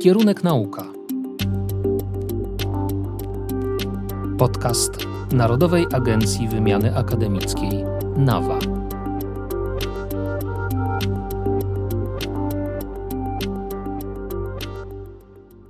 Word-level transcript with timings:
Kierunek 0.00 0.44
nauka. 0.44 0.84
Podcast 4.38 5.06
Narodowej 5.32 5.86
Agencji 5.92 6.48
Wymiany 6.48 6.96
Akademickiej 6.96 7.84
NAWA. 8.16 8.58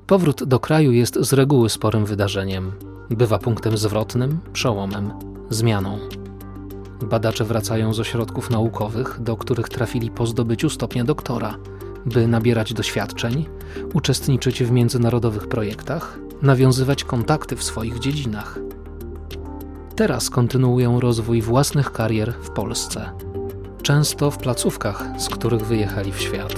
Powrót 0.06 0.44
do 0.44 0.60
kraju 0.60 0.92
jest 0.92 1.18
z 1.20 1.32
reguły 1.32 1.70
sporym 1.70 2.06
wydarzeniem. 2.06 2.72
Bywa 3.10 3.38
punktem 3.38 3.76
zwrotnym, 3.76 4.40
przełomem, 4.52 5.12
zmianą. 5.48 5.98
Badacze 7.02 7.44
wracają 7.44 7.94
z 7.94 8.00
ośrodków 8.00 8.50
naukowych, 8.50 9.20
do 9.20 9.36
których 9.36 9.68
trafili 9.68 10.10
po 10.10 10.26
zdobyciu 10.26 10.70
stopnia 10.70 11.04
doktora, 11.04 11.56
by 12.06 12.26
nabierać 12.26 12.74
doświadczeń, 12.74 13.46
uczestniczyć 13.94 14.62
w 14.62 14.70
międzynarodowych 14.70 15.48
projektach, 15.48 16.18
nawiązywać 16.42 17.04
kontakty 17.04 17.56
w 17.56 17.62
swoich 17.62 17.98
dziedzinach. 17.98 18.58
Teraz 19.96 20.30
kontynuują 20.30 21.00
rozwój 21.00 21.42
własnych 21.42 21.92
karier 21.92 22.32
w 22.32 22.50
Polsce, 22.50 23.12
często 23.82 24.30
w 24.30 24.38
placówkach, 24.38 25.04
z 25.18 25.28
których 25.28 25.66
wyjechali 25.66 26.12
w 26.12 26.20
świat. 26.20 26.54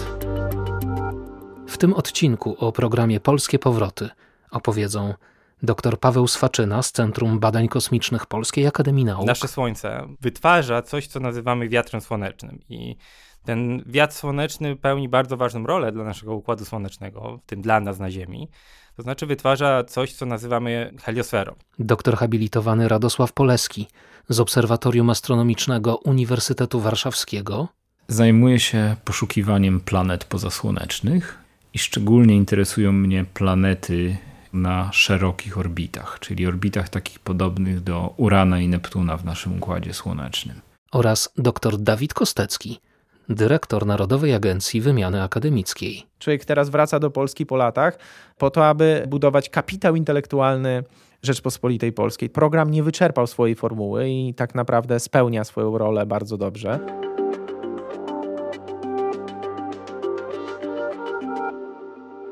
W 1.67 1.79
tym 1.79 1.95
odcinku 1.95 2.57
o 2.59 2.73
programie 2.73 3.21
Polskie 3.21 3.59
Powroty 3.59 4.09
opowiedzą 4.51 5.15
dr 5.63 5.99
Paweł 5.99 6.29
Swaczyna 6.29 6.83
z 6.83 6.93
Centrum 6.93 7.39
Badań 7.39 7.69
Kosmicznych 7.69 8.27
Polskiej 8.27 8.67
Akademii 8.67 9.05
Nauk. 9.05 9.27
Nasze 9.27 9.49
Słońce 9.49 10.09
wytwarza 10.21 10.83
coś, 10.83 11.07
co 11.07 11.21
nazywamy 11.21 11.69
wiatrem 11.69 12.01
słonecznym 12.01 12.61
i 12.69 12.97
ten 13.45 13.83
wiatr 13.87 14.15
słoneczny 14.15 14.77
pełni 14.77 15.09
bardzo 15.09 15.37
ważną 15.37 15.67
rolę 15.67 15.93
dla 15.93 16.05
naszego 16.05 16.35
układu 16.35 16.65
słonecznego, 16.65 17.39
w 17.39 17.47
tym 17.47 17.63
dla 17.63 17.81
nas 17.81 17.99
na 17.99 18.11
Ziemi. 18.11 18.49
To 18.97 19.03
znaczy 19.03 19.27
wytwarza 19.27 19.85
coś, 19.85 20.13
co 20.13 20.27
nazywamy 20.27 20.93
heliosferą. 21.03 21.55
Doktor 21.79 22.17
habilitowany 22.17 22.89
Radosław 22.89 23.33
Poleski 23.33 23.87
z 24.29 24.41
Obserwatorium 24.41 25.11
Astronomicznego 25.11 25.97
Uniwersytetu 25.97 26.81
Warszawskiego. 26.81 27.69
Zajmuję 28.09 28.61
się 28.61 28.97
poszukiwaniem 29.05 29.81
planet 29.81 30.25
pozasłonecznych 30.25 31.39
i 31.75 31.79
szczególnie 31.79 32.37
interesują 32.37 32.93
mnie 32.93 33.25
planety 33.35 34.17
na 34.53 34.93
szerokich 34.93 35.59
orbitach, 35.59 36.19
czyli 36.21 36.47
orbitach 36.47 36.89
takich 36.89 37.19
podobnych 37.19 37.81
do 37.81 38.15
Urana 38.17 38.61
i 38.61 38.69
Neptuna 38.69 39.17
w 39.17 39.25
naszym 39.25 39.57
układzie 39.57 39.95
słonecznym. 39.95 40.61
Oraz 40.93 41.33
dr 41.37 41.79
Dawid 41.79 42.15
Kostecki, 42.15 42.81
dyrektor 43.29 43.87
Narodowej 43.87 44.35
Agencji 44.35 44.81
Wymiany 44.81 45.23
Akademickiej. 45.23 46.07
Człowiek 46.19 46.45
teraz 46.45 46.71
wraca 46.71 46.99
do 46.99 47.11
Polski 47.11 47.47
po 47.47 47.57
latach 47.57 47.99
po 48.39 48.51
to, 48.51 48.67
aby 48.67 49.05
budować 49.09 49.51
kapitał 49.51 49.97
intelektualny 49.97 50.85
Rzeczpospolitej 51.23 51.93
Polskiej. 51.93 52.31
Program 52.31 52.71
nie 52.71 52.83
wyczerpał 52.83 53.27
swojej 53.27 53.55
formuły 53.55 54.09
i 54.09 54.35
tak 54.35 54.55
naprawdę 54.55 55.01
spełnia 55.01 55.45
swoją 55.45 55.79
rolę 55.79 56.07
bardzo 56.07 56.37
dobrze. 56.37 56.81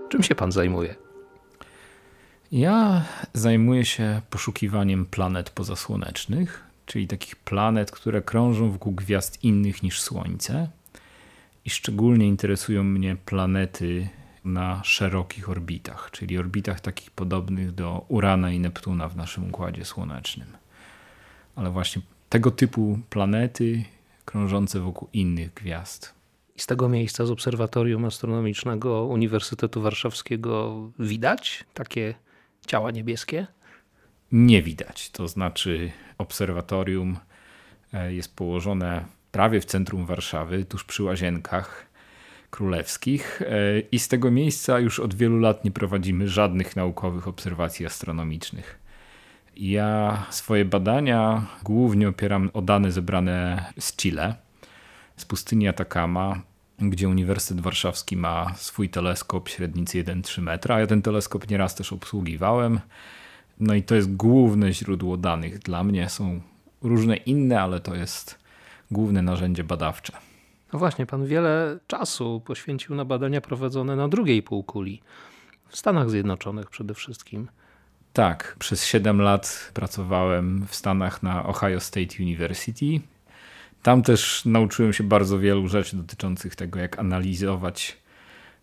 Czym 0.08 0.22
się 0.22 0.34
pan 0.34 0.52
zajmuje? 0.52 0.94
Ja 2.52 3.04
zajmuję 3.32 3.84
się 3.84 4.20
poszukiwaniem 4.30 5.06
planet 5.06 5.50
pozasłonecznych, 5.50 6.64
czyli 6.86 7.08
takich 7.08 7.36
planet, 7.36 7.90
które 7.90 8.22
krążą 8.22 8.70
wokół 8.70 8.92
gwiazd 8.92 9.44
innych 9.44 9.82
niż 9.82 10.00
Słońce. 10.00 10.68
I 11.70 11.72
szczególnie 11.72 12.26
interesują 12.26 12.84
mnie 12.84 13.16
planety 13.16 14.08
na 14.44 14.84
szerokich 14.84 15.48
orbitach, 15.50 16.10
czyli 16.12 16.38
orbitach 16.38 16.80
takich 16.80 17.10
podobnych 17.10 17.72
do 17.72 18.04
Urana 18.08 18.50
i 18.50 18.60
Neptuna 18.60 19.08
w 19.08 19.16
naszym 19.16 19.48
układzie 19.48 19.84
słonecznym. 19.84 20.48
Ale 21.56 21.70
właśnie 21.70 22.02
tego 22.28 22.50
typu 22.50 22.98
planety 23.10 23.84
krążące 24.24 24.80
wokół 24.80 25.08
innych 25.12 25.54
gwiazd. 25.54 26.14
I 26.56 26.60
z 26.60 26.66
tego 26.66 26.88
miejsca, 26.88 27.26
z 27.26 27.30
Obserwatorium 27.30 28.04
Astronomicznego 28.04 29.04
Uniwersytetu 29.04 29.82
Warszawskiego, 29.82 30.80
widać 30.98 31.64
takie 31.74 32.14
ciała 32.66 32.90
niebieskie? 32.90 33.46
Nie 34.32 34.62
widać. 34.62 35.10
To 35.10 35.28
znaczy, 35.28 35.92
obserwatorium 36.18 37.18
e, 37.92 38.14
jest 38.14 38.36
położone 38.36 39.19
prawie 39.32 39.60
w 39.60 39.64
centrum 39.64 40.06
Warszawy, 40.06 40.64
tuż 40.64 40.84
przy 40.84 41.02
łazienkach 41.02 41.86
królewskich. 42.50 43.42
E, 43.42 43.80
I 43.80 43.98
z 43.98 44.08
tego 44.08 44.30
miejsca 44.30 44.78
już 44.78 45.00
od 45.00 45.14
wielu 45.14 45.38
lat 45.38 45.64
nie 45.64 45.70
prowadzimy 45.70 46.28
żadnych 46.28 46.76
naukowych 46.76 47.28
obserwacji 47.28 47.86
astronomicznych. 47.86 48.78
Ja 49.56 50.22
swoje 50.30 50.64
badania 50.64 51.46
głównie 51.62 52.08
opieram 52.08 52.50
o 52.52 52.62
dane 52.62 52.92
zebrane 52.92 53.64
z 53.78 53.96
Chile, 53.96 54.34
z 55.16 55.24
pustyni 55.24 55.68
Atacama, 55.68 56.42
gdzie 56.78 57.08
Uniwersytet 57.08 57.60
Warszawski 57.60 58.16
ma 58.16 58.54
swój 58.54 58.88
teleskop 58.88 59.48
średnicy 59.48 60.04
1,3 60.04 60.42
metra. 60.42 60.80
Ja 60.80 60.86
ten 60.86 61.02
teleskop 61.02 61.50
nieraz 61.50 61.74
też 61.74 61.92
obsługiwałem. 61.92 62.80
No 63.60 63.74
i 63.74 63.82
to 63.82 63.94
jest 63.94 64.16
główne 64.16 64.72
źródło 64.72 65.16
danych 65.16 65.58
dla 65.58 65.84
mnie. 65.84 66.08
Są 66.08 66.40
różne 66.82 67.16
inne, 67.16 67.62
ale 67.62 67.80
to 67.80 67.94
jest 67.94 68.39
główne 68.90 69.22
narzędzie 69.22 69.64
badawcze. 69.64 70.12
No 70.72 70.78
właśnie, 70.78 71.06
pan 71.06 71.26
wiele 71.26 71.78
czasu 71.86 72.42
poświęcił 72.44 72.94
na 72.94 73.04
badania 73.04 73.40
prowadzone 73.40 73.96
na 73.96 74.08
drugiej 74.08 74.42
półkuli, 74.42 75.02
w 75.68 75.76
Stanach 75.76 76.10
Zjednoczonych 76.10 76.70
przede 76.70 76.94
wszystkim. 76.94 77.48
Tak, 78.12 78.56
przez 78.58 78.84
7 78.84 79.20
lat 79.20 79.70
pracowałem 79.74 80.66
w 80.66 80.74
Stanach 80.74 81.22
na 81.22 81.46
Ohio 81.46 81.80
State 81.80 82.22
University 82.22 83.00
tam 83.82 84.02
też 84.02 84.44
nauczyłem 84.44 84.92
się 84.92 85.04
bardzo 85.04 85.38
wielu 85.38 85.68
rzeczy 85.68 85.96
dotyczących 85.96 86.56
tego, 86.56 86.78
jak 86.78 86.98
analizować 86.98 87.96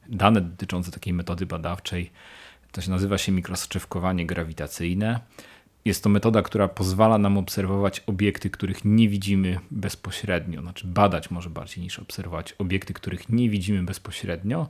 dane 0.10 0.42
dotyczące 0.42 0.92
takiej 0.92 1.14
metody 1.14 1.46
badawczej. 1.46 2.12
To 2.72 2.82
się 2.82 2.92
nazywa 2.92 3.18
się 3.18 3.32
mikrosoczewkowanie 3.32 4.26
grawitacyjne. 4.26 5.20
Jest 5.88 6.04
to 6.04 6.10
metoda, 6.10 6.42
która 6.42 6.68
pozwala 6.68 7.18
nam 7.18 7.38
obserwować 7.38 8.00
obiekty, 8.00 8.50
których 8.50 8.86
nie 8.86 9.10
widzimy 9.10 9.60
bezpośrednio, 9.72 10.62
znaczy 10.62 10.88
badać 10.88 11.32
może 11.32 11.50
bardziej 11.50 11.84
niż 11.84 12.00
obserwować 12.00 12.54
obiekty, 12.54 12.94
których 12.94 13.30
nie 13.30 13.50
widzimy 13.50 13.84
bezpośrednio, 13.84 14.70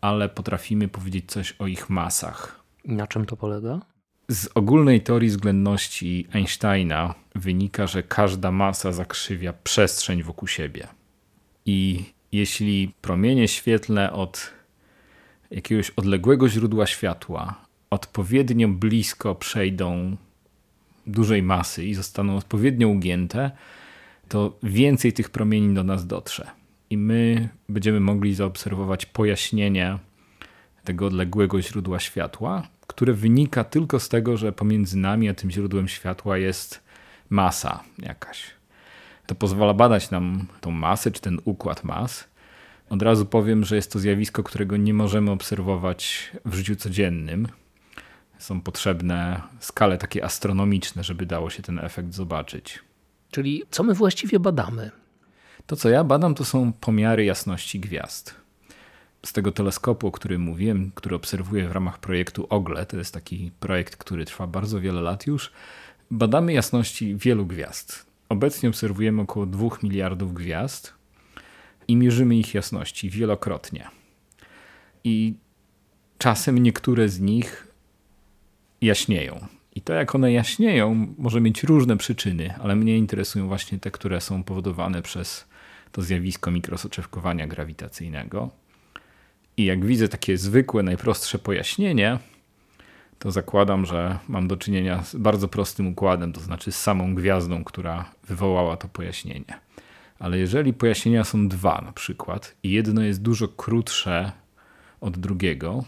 ale 0.00 0.28
potrafimy 0.28 0.88
powiedzieć 0.88 1.30
coś 1.30 1.52
o 1.52 1.66
ich 1.66 1.90
masach. 1.90 2.60
Na 2.84 3.06
czym 3.06 3.26
to 3.26 3.36
polega? 3.36 3.80
Z 4.30 4.48
ogólnej 4.54 5.00
teorii 5.00 5.28
względności 5.28 6.26
Einsteina 6.32 7.14
wynika, 7.34 7.86
że 7.86 8.02
każda 8.02 8.52
masa 8.52 8.92
zakrzywia 8.92 9.52
przestrzeń 9.52 10.22
wokół 10.22 10.48
siebie. 10.48 10.88
I 11.64 12.04
jeśli 12.32 12.92
promienie 13.00 13.48
świetlne 13.48 14.12
od 14.12 14.50
jakiegoś 15.50 15.90
odległego 15.90 16.48
źródła 16.48 16.86
światła 16.86 17.54
odpowiednio 17.90 18.68
blisko 18.68 19.34
przejdą 19.34 20.16
dużej 21.06 21.42
masy 21.42 21.84
i 21.84 21.94
zostaną 21.94 22.36
odpowiednio 22.36 22.88
ugięte, 22.88 23.50
to 24.28 24.58
więcej 24.62 25.12
tych 25.12 25.30
promieni 25.30 25.74
do 25.74 25.84
nas 25.84 26.06
dotrze. 26.06 26.46
I 26.90 26.96
my 26.96 27.48
będziemy 27.68 28.00
mogli 28.00 28.34
zaobserwować 28.34 29.06
pojaśnienie 29.06 29.98
tego 30.84 31.06
odległego 31.06 31.62
źródła 31.62 32.00
światła, 32.00 32.68
które 32.86 33.12
wynika 33.12 33.64
tylko 33.64 34.00
z 34.00 34.08
tego, 34.08 34.36
że 34.36 34.52
pomiędzy 34.52 34.98
nami 34.98 35.28
a 35.28 35.34
tym 35.34 35.50
źródłem 35.50 35.88
światła 35.88 36.38
jest 36.38 36.82
masa 37.30 37.84
jakaś. 37.98 38.42
To 39.26 39.34
pozwala 39.34 39.74
badać 39.74 40.10
nam 40.10 40.46
tą 40.60 40.70
masę, 40.70 41.10
czy 41.10 41.20
ten 41.20 41.38
układ 41.44 41.84
mas. 41.84 42.28
Od 42.90 43.02
razu 43.02 43.26
powiem, 43.26 43.64
że 43.64 43.76
jest 43.76 43.92
to 43.92 43.98
zjawisko, 43.98 44.42
którego 44.42 44.76
nie 44.76 44.94
możemy 44.94 45.30
obserwować 45.30 46.30
w 46.44 46.54
życiu 46.54 46.76
codziennym. 46.76 47.48
Są 48.38 48.60
potrzebne 48.60 49.42
skale 49.60 49.98
takie 49.98 50.24
astronomiczne, 50.24 51.04
żeby 51.04 51.26
dało 51.26 51.50
się 51.50 51.62
ten 51.62 51.78
efekt 51.78 52.14
zobaczyć. 52.14 52.78
Czyli 53.30 53.62
co 53.70 53.82
my 53.82 53.94
właściwie 53.94 54.40
badamy? 54.40 54.90
To, 55.66 55.76
co 55.76 55.88
ja 55.88 56.04
badam, 56.04 56.34
to 56.34 56.44
są 56.44 56.72
pomiary 56.72 57.24
jasności 57.24 57.80
gwiazd 57.80 58.46
z 59.26 59.32
tego 59.32 59.52
teleskopu, 59.52 60.06
o 60.06 60.12
którym 60.12 60.40
mówiłem, 60.40 60.90
który 60.94 61.16
obserwuję 61.16 61.68
w 61.68 61.72
ramach 61.72 61.98
projektu 61.98 62.46
OGLE, 62.50 62.86
to 62.86 62.96
jest 62.96 63.14
taki 63.14 63.50
projekt, 63.60 63.96
który 63.96 64.24
trwa 64.24 64.46
bardzo 64.46 64.80
wiele 64.80 65.00
lat 65.00 65.26
już, 65.26 65.52
badamy 66.10 66.52
jasności 66.52 67.16
wielu 67.16 67.46
gwiazd. 67.46 68.06
Obecnie 68.28 68.68
obserwujemy 68.68 69.22
około 69.22 69.46
2 69.46 69.68
miliardów 69.82 70.34
gwiazd 70.34 70.94
i 71.88 71.96
mierzymy 71.96 72.36
ich 72.36 72.54
jasności 72.54 73.10
wielokrotnie. 73.10 73.88
I 75.04 75.34
czasem 76.18 76.58
niektóre 76.58 77.08
z 77.08 77.20
nich 77.20 77.65
jaśnieją. 78.86 79.46
I 79.74 79.80
to, 79.80 79.92
jak 79.92 80.14
one 80.14 80.32
jaśnieją, 80.32 81.14
może 81.18 81.40
mieć 81.40 81.62
różne 81.62 81.96
przyczyny, 81.96 82.54
ale 82.62 82.76
mnie 82.76 82.98
interesują 82.98 83.46
właśnie 83.48 83.78
te, 83.78 83.90
które 83.90 84.20
są 84.20 84.44
powodowane 84.44 85.02
przez 85.02 85.48
to 85.92 86.02
zjawisko 86.02 86.50
mikrosoczewkowania 86.50 87.46
grawitacyjnego. 87.46 88.50
I 89.56 89.64
jak 89.64 89.84
widzę 89.84 90.08
takie 90.08 90.38
zwykłe, 90.38 90.82
najprostsze 90.82 91.38
pojaśnienie, 91.38 92.18
to 93.18 93.30
zakładam, 93.30 93.86
że 93.86 94.18
mam 94.28 94.48
do 94.48 94.56
czynienia 94.56 95.02
z 95.02 95.16
bardzo 95.16 95.48
prostym 95.48 95.86
układem, 95.86 96.32
to 96.32 96.40
znaczy 96.40 96.72
z 96.72 96.80
samą 96.80 97.14
gwiazdą, 97.14 97.64
która 97.64 98.10
wywołała 98.28 98.76
to 98.76 98.88
pojaśnienie. 98.88 99.60
Ale 100.18 100.38
jeżeli 100.38 100.72
pojaśnienia 100.72 101.24
są 101.24 101.48
dwa 101.48 101.82
na 101.86 101.92
przykład 101.92 102.56
i 102.62 102.70
jedno 102.70 103.02
jest 103.02 103.22
dużo 103.22 103.48
krótsze 103.48 104.32
od 105.00 105.18
drugiego, 105.18 105.84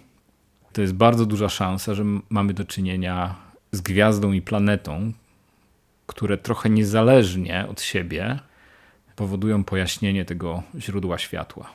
to 0.78 0.82
jest 0.82 0.94
bardzo 0.94 1.26
duża 1.26 1.48
szansa, 1.48 1.94
że 1.94 2.04
mamy 2.30 2.54
do 2.54 2.64
czynienia 2.64 3.34
z 3.72 3.80
gwiazdą 3.80 4.32
i 4.32 4.42
planetą, 4.42 5.12
które 6.06 6.38
trochę 6.38 6.70
niezależnie 6.70 7.66
od 7.68 7.80
siebie 7.80 8.38
powodują 9.16 9.64
pojaśnienie 9.64 10.24
tego 10.24 10.62
źródła 10.78 11.18
światła. 11.18 11.70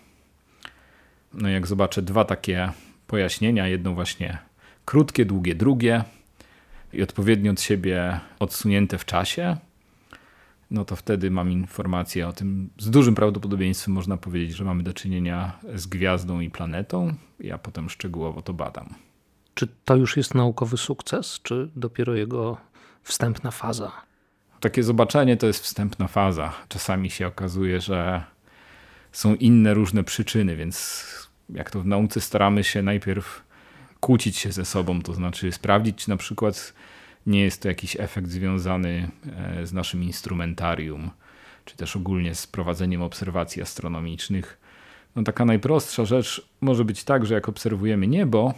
No 1.33 1.49
jak 1.49 1.67
zobaczę 1.67 2.01
dwa 2.01 2.25
takie 2.25 2.71
pojaśnienia, 3.07 3.67
jedno 3.67 3.93
właśnie 3.93 4.37
krótkie, 4.85 5.25
długie, 5.25 5.55
drugie 5.55 6.03
i 6.93 7.03
odpowiednio 7.03 7.51
od 7.51 7.61
siebie 7.61 8.19
odsunięte 8.39 8.97
w 8.97 9.05
czasie, 9.05 9.57
no 10.73 10.85
to 10.85 10.95
wtedy 10.95 11.31
mam 11.31 11.51
informację 11.51 12.27
o 12.27 12.33
tym. 12.33 12.69
Z 12.77 12.89
dużym 12.89 13.15
prawdopodobieństwem 13.15 13.93
można 13.93 14.17
powiedzieć, 14.17 14.55
że 14.55 14.63
mamy 14.63 14.83
do 14.83 14.93
czynienia 14.93 15.59
z 15.75 15.87
gwiazdą 15.87 16.39
i 16.39 16.49
planetą. 16.49 17.13
Ja 17.39 17.57
potem 17.57 17.89
szczegółowo 17.89 18.41
to 18.41 18.53
badam. 18.53 18.89
Czy 19.53 19.67
to 19.85 19.95
już 19.95 20.17
jest 20.17 20.35
naukowy 20.35 20.77
sukces, 20.77 21.39
czy 21.43 21.69
dopiero 21.75 22.15
jego 22.15 22.57
wstępna 23.03 23.51
faza? 23.51 23.91
Takie 24.59 24.83
zobaczenie 24.83 25.37
to 25.37 25.47
jest 25.47 25.63
wstępna 25.63 26.07
faza. 26.07 26.53
Czasami 26.67 27.09
się 27.09 27.27
okazuje, 27.27 27.81
że 27.81 28.23
są 29.11 29.35
inne 29.35 29.73
różne 29.73 30.03
przyczyny, 30.03 30.55
więc 30.55 31.05
jak 31.49 31.71
to 31.71 31.81
w 31.81 31.85
nauce 31.85 32.21
staramy 32.21 32.63
się 32.63 32.81
najpierw 32.81 33.43
kłócić 33.99 34.37
się 34.37 34.51
ze 34.51 34.65
sobą, 34.65 35.01
to 35.01 35.13
znaczy 35.13 35.51
sprawdzić, 35.51 35.97
czy 35.97 36.09
na 36.09 36.17
przykład 36.17 36.73
nie 37.27 37.41
jest 37.41 37.61
to 37.61 37.67
jakiś 37.67 37.95
efekt 37.99 38.29
związany 38.29 39.11
e, 39.37 39.67
z 39.67 39.73
naszym 39.73 40.03
instrumentarium, 40.03 41.09
czy 41.65 41.77
też 41.77 41.95
ogólnie 41.95 42.35
z 42.35 42.47
prowadzeniem 42.47 43.01
obserwacji 43.01 43.61
astronomicznych. 43.61 44.59
No 45.15 45.23
taka 45.23 45.45
najprostsza 45.45 46.05
rzecz 46.05 46.47
może 46.61 46.85
być 46.85 47.03
tak, 47.03 47.25
że 47.25 47.33
jak 47.33 47.49
obserwujemy 47.49 48.07
niebo, 48.07 48.53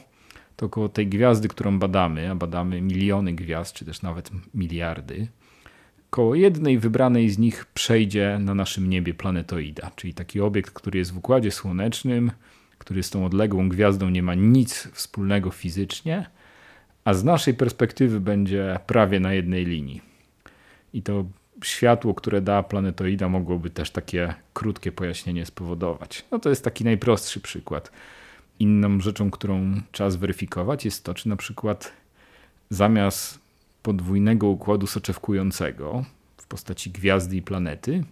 to 0.56 0.69
koło 0.69 0.89
tej 0.89 1.07
gwiazdy, 1.07 1.47
którą 1.47 1.79
badamy, 1.79 2.31
a 2.31 2.35
badamy 2.35 2.81
miliony 2.81 3.33
gwiazd, 3.33 3.75
czy 3.75 3.85
też 3.85 4.01
nawet 4.01 4.31
miliardy, 4.53 5.27
koło 6.09 6.35
jednej 6.35 6.79
wybranej 6.79 7.29
z 7.29 7.38
nich 7.38 7.65
przejdzie 7.65 8.38
na 8.39 8.56
naszym 8.56 8.89
niebie 8.89 9.13
planetoida, 9.13 9.91
czyli 9.95 10.13
taki 10.13 10.41
obiekt, 10.41 10.73
który 10.73 11.00
jest 11.00 11.13
w 11.13 11.17
układzie 11.17 11.51
słonecznym, 11.51 12.31
który 12.77 13.03
z 13.03 13.09
tą 13.09 13.25
odległą 13.25 13.69
gwiazdą 13.69 14.09
nie 14.09 14.23
ma 14.23 14.35
nic 14.35 14.88
wspólnego 14.94 15.51
fizycznie, 15.51 16.25
a 17.06 17.13
z 17.13 17.24
naszej 17.24 17.54
perspektywy 17.54 18.19
będzie 18.19 18.80
prawie 18.88 19.19
na 19.19 19.34
jednej 19.34 19.66
linii. 19.66 20.02
I 20.94 21.02
to 21.02 21.25
światło, 21.63 22.13
które 22.13 22.42
da 22.42 22.63
planetoida, 22.63 23.30
mogłoby 23.30 23.69
też 23.69 23.92
takie 23.92 24.34
krótkie 24.54 24.92
pojaśnienie 24.92 25.46
spowodować. 25.46 26.25
No 26.31 26.40
to 26.40 26.50
jest 26.50 26.63
taki 26.63 26.84
najprostszy 26.84 27.40
przykład. 27.40 27.92
Inną 28.60 29.00
rzeczą, 29.00 29.31
którą 29.31 29.81
trzeba 29.92 30.10
zweryfikować, 30.10 30.86
jest 30.86 31.04
to, 31.04 31.13
czy 31.13 31.30
na 31.30 31.36
przykład 31.36 31.94
zamiast 32.69 33.40
podwójnego 33.84 34.48
układu 34.48 34.88
soczewkującego 34.88 36.06
w 36.38 36.48
postaci 36.48 36.92
gwiazdy 36.92 37.36
i 37.36 37.42
planety, 37.42 38.04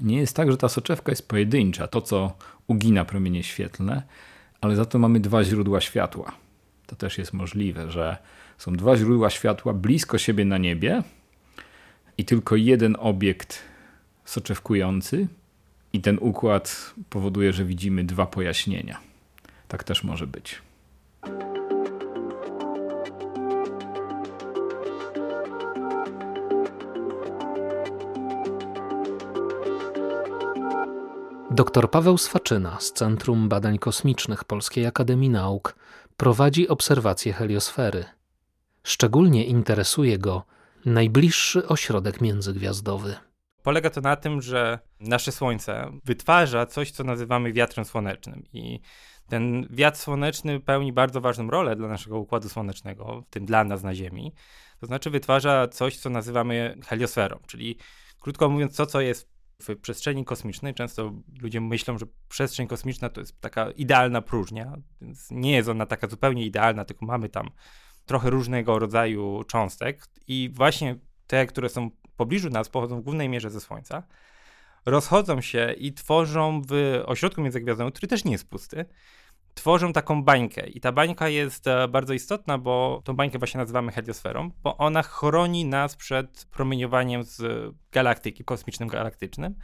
nie 0.00 0.16
jest 0.16 0.36
tak, 0.36 0.50
że 0.50 0.56
ta 0.56 0.68
soczewka 0.68 1.12
jest 1.12 1.28
pojedyncza, 1.28 1.86
to 1.86 2.00
co 2.00 2.36
ugina 2.66 3.04
promienie 3.04 3.42
świetlne, 3.42 4.02
ale 4.60 4.76
za 4.76 4.84
to 4.84 4.98
mamy 4.98 5.20
dwa 5.20 5.44
źródła 5.44 5.80
światła. 5.80 6.43
To 6.86 6.96
też 6.96 7.18
jest 7.18 7.32
możliwe, 7.32 7.90
że 7.90 8.16
są 8.58 8.72
dwa 8.72 8.96
źródła 8.96 9.30
światła 9.30 9.72
blisko 9.72 10.18
siebie 10.18 10.44
na 10.44 10.58
niebie 10.58 11.02
i 12.18 12.24
tylko 12.24 12.56
jeden 12.56 12.96
obiekt 12.98 13.62
soczewkujący, 14.24 15.28
i 15.94 16.00
ten 16.00 16.18
układ 16.20 16.94
powoduje, 17.10 17.52
że 17.52 17.64
widzimy 17.64 18.04
dwa 18.04 18.26
pojaśnienia. 18.26 19.00
Tak 19.68 19.84
też 19.84 20.04
może 20.04 20.26
być. 20.26 20.62
Dr 31.50 31.90
Paweł 31.90 32.18
Swaczyna 32.18 32.80
z 32.80 32.92
Centrum 32.92 33.48
Badań 33.48 33.78
Kosmicznych 33.78 34.44
Polskiej 34.44 34.86
Akademii 34.86 35.30
Nauk 35.30 35.74
prowadzi 36.16 36.68
obserwacje 36.68 37.32
heliosfery. 37.32 38.04
Szczególnie 38.82 39.44
interesuje 39.44 40.18
go 40.18 40.44
najbliższy 40.84 41.68
ośrodek 41.68 42.20
międzygwiazdowy. 42.20 43.14
Polega 43.62 43.90
to 43.90 44.00
na 44.00 44.16
tym, 44.16 44.42
że 44.42 44.78
nasze 45.00 45.32
Słońce 45.32 45.90
wytwarza 46.04 46.66
coś, 46.66 46.90
co 46.90 47.04
nazywamy 47.04 47.52
wiatrem 47.52 47.84
słonecznym. 47.84 48.42
I 48.52 48.80
ten 49.28 49.68
wiatr 49.70 49.98
słoneczny 49.98 50.60
pełni 50.60 50.92
bardzo 50.92 51.20
ważną 51.20 51.50
rolę 51.50 51.76
dla 51.76 51.88
naszego 51.88 52.18
układu 52.18 52.48
słonecznego, 52.48 53.22
w 53.26 53.30
tym 53.30 53.46
dla 53.46 53.64
nas 53.64 53.82
na 53.82 53.94
Ziemi. 53.94 54.32
To 54.80 54.86
znaczy 54.86 55.10
wytwarza 55.10 55.68
coś, 55.68 55.96
co 55.96 56.10
nazywamy 56.10 56.78
heliosferą, 56.86 57.38
czyli 57.46 57.78
krótko 58.20 58.48
mówiąc, 58.48 58.76
to, 58.76 58.86
co 58.86 59.00
jest 59.00 59.33
w 59.62 59.76
przestrzeni 59.76 60.24
kosmicznej 60.24 60.74
często 60.74 61.12
ludzie 61.42 61.60
myślą, 61.60 61.98
że 61.98 62.06
przestrzeń 62.28 62.66
kosmiczna 62.66 63.08
to 63.08 63.20
jest 63.20 63.40
taka 63.40 63.70
idealna 63.70 64.22
próżnia, 64.22 64.76
więc 65.00 65.30
nie 65.30 65.52
jest 65.52 65.68
ona 65.68 65.86
taka 65.86 66.08
zupełnie 66.08 66.46
idealna, 66.46 66.84
tylko 66.84 67.06
mamy 67.06 67.28
tam 67.28 67.50
trochę 68.06 68.30
różnego 68.30 68.78
rodzaju 68.78 69.44
cząstek 69.44 70.06
i 70.26 70.50
właśnie 70.54 70.96
te, 71.26 71.46
które 71.46 71.68
są 71.68 71.90
w 71.90 72.16
pobliżu 72.16 72.50
nas, 72.50 72.68
pochodzą 72.68 73.00
w 73.00 73.04
głównej 73.04 73.28
mierze 73.28 73.50
ze 73.50 73.60
Słońca, 73.60 74.02
rozchodzą 74.86 75.40
się 75.40 75.74
i 75.78 75.92
tworzą 75.92 76.62
w 76.68 77.02
ośrodku 77.06 77.40
międzygwiazdowym, 77.42 77.92
który 77.92 78.08
też 78.08 78.24
nie 78.24 78.32
jest 78.32 78.48
pusty, 78.48 78.84
tworzą 79.54 79.92
taką 79.92 80.24
bańkę. 80.24 80.66
I 80.66 80.80
ta 80.80 80.92
bańka 80.92 81.28
jest 81.28 81.66
e, 81.66 81.88
bardzo 81.88 82.14
istotna, 82.14 82.58
bo 82.58 83.02
tą 83.04 83.16
bańkę 83.16 83.38
właśnie 83.38 83.58
nazywamy 83.58 83.92
heliosferą, 83.92 84.50
bo 84.62 84.76
ona 84.76 85.02
chroni 85.02 85.64
nas 85.64 85.96
przed 85.96 86.46
promieniowaniem 86.50 87.22
z 87.22 87.42
galaktyki, 87.92 88.44
kosmicznym 88.44 88.88
galaktycznym. 88.88 89.54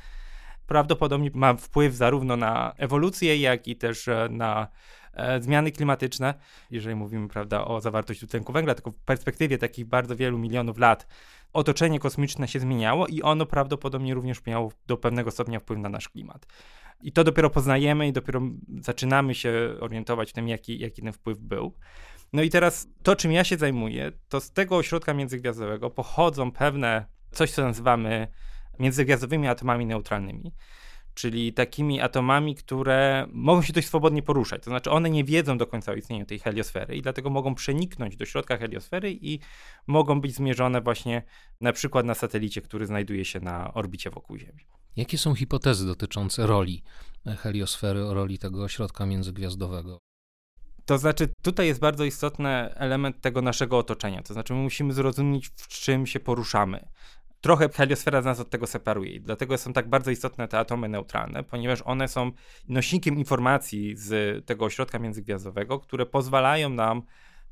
Prawdopodobnie 0.67 1.31
ma 1.35 1.55
wpływ 1.55 1.95
zarówno 1.95 2.37
na 2.37 2.75
ewolucję, 2.77 3.37
jak 3.37 3.69
i 3.69 3.77
też 3.77 4.09
e, 4.09 4.29
na 4.31 4.69
e, 5.13 5.43
zmiany 5.43 5.73
klimatyczne, 5.73 6.35
jeżeli 6.70 6.97
mówimy 6.97 7.29
prawda, 7.29 7.65
o 7.65 7.81
zawartości 7.81 8.27
dwutlenku 8.27 8.53
węgla, 8.53 8.75
tylko 8.75 8.91
w 8.91 8.97
perspektywie 8.97 9.59
takich 9.59 9.87
bardzo 9.87 10.17
wielu 10.17 10.39
milionów 10.39 10.79
lat 10.79 11.06
otoczenie 11.53 11.99
kosmiczne 11.99 12.49
się 12.49 12.61
zmieniało 12.61 13.07
i 13.07 13.23
ono 13.23 13.47
prawdopodobnie 13.47 14.15
również 14.15 14.47
miało 14.47 14.73
do 14.87 14.97
pewnego 14.97 15.31
stopnia 15.31 15.61
wpływ 15.61 15.79
na 15.79 15.89
nasz 15.89 16.09
klimat. 16.09 16.47
I 17.03 17.13
to 17.13 17.25
dopiero 17.25 17.51
poznajemy 17.51 18.09
i 18.09 18.13
dopiero 18.13 18.41
zaczynamy 18.81 19.35
się 19.35 19.75
orientować 19.81 20.31
w 20.31 20.33
tym, 20.33 20.49
jaki, 20.49 20.79
jaki 20.79 21.03
ten 21.03 21.13
wpływ 21.13 21.39
był. 21.39 21.75
No 22.33 22.43
i 22.43 22.51
teraz 22.51 22.89
to, 23.03 23.17
czym 23.17 23.33
ja 23.33 23.45
się 23.45 23.57
zajmuję, 23.57 24.13
to 24.29 24.41
z 24.41 24.53
tego 24.53 24.77
ośrodka 24.77 25.15
międzygwiazdowego 25.15 25.91
pochodzą 25.91 26.53
pewne, 26.53 27.07
coś 27.31 27.51
co 27.51 27.63
nazywamy 27.63 28.29
międzygwiazdowymi 28.79 29.49
atomami 29.49 29.87
neutralnymi, 29.87 30.55
czyli 31.20 31.53
takimi 31.53 32.00
atomami, 32.00 32.55
które 32.55 33.27
mogą 33.32 33.62
się 33.62 33.72
dość 33.72 33.86
swobodnie 33.86 34.22
poruszać. 34.22 34.62
To 34.62 34.70
znaczy, 34.70 34.91
one 34.91 35.10
nie 35.10 35.24
wiedzą 35.24 35.58
do 35.58 35.67
końca 35.67 35.93
o 35.93 35.94
istnieniu 35.94 36.27
tej 36.27 36.39
heliosfery 36.39 36.96
i 36.96 37.03
dlatego 37.03 37.31
mogą 37.31 37.55
przeniknąć 37.55 38.17
do 38.17 38.27
środka 38.27 38.56
heliosfery 38.56 39.12
i 39.12 39.39
mogą 39.86 40.20
być 40.20 40.34
zmierzone 40.34 40.81
właśnie 40.81 41.22
na 41.60 41.72
przykład 41.72 42.06
na 42.06 42.15
satelicie, 42.15 42.62
który 42.62 42.86
znajduje 42.86 43.24
się 43.24 43.41
na 43.41 43.74
orbicie 43.74 44.10
wokół 44.10 44.39
Ziemi. 44.39 44.67
Jakie 44.96 45.19
są 45.19 45.34
hipotezy 45.34 45.86
dotyczące 45.86 46.46
roli 46.46 46.82
heliosfery, 47.39 48.00
roli 48.08 48.39
tego 48.39 48.65
ośrodka 48.65 49.06
międzygwiazdowego? 49.06 49.98
To 50.84 50.98
znaczy, 50.98 51.29
tutaj 51.43 51.67
jest 51.67 51.81
bardzo 51.81 52.05
istotny 52.05 52.48
element 52.74 53.20
tego 53.20 53.43
naszego 53.43 53.79
otoczenia. 53.79 54.22
To 54.22 54.34
znaczy, 54.34 54.55
my 54.55 54.62
musimy 54.62 54.93
zrozumieć, 54.93 55.48
w 55.48 55.69
czym 55.69 56.06
się 56.06 56.20
poruszamy. 56.20 56.89
Trochę 57.41 57.69
heliosfera 57.69 58.23
nas 58.23 58.41
od 58.41 58.51
tego 58.51 58.67
separuje 58.67 59.20
dlatego 59.20 59.59
są 59.59 59.73
tak 59.73 59.89
bardzo 59.89 60.11
istotne 60.11 60.49
te 60.49 60.59
atomy 60.59 60.89
neutralne, 60.89 61.44
ponieważ 61.44 61.82
one 61.85 62.09
są 62.09 62.32
nośnikiem 62.69 63.19
informacji 63.19 63.97
z 63.97 64.47
tego 64.47 64.65
ośrodka 64.65 64.99
międzygwiazdowego, 64.99 65.79
które 65.79 66.06
pozwalają 66.06 66.69
nam 66.69 67.03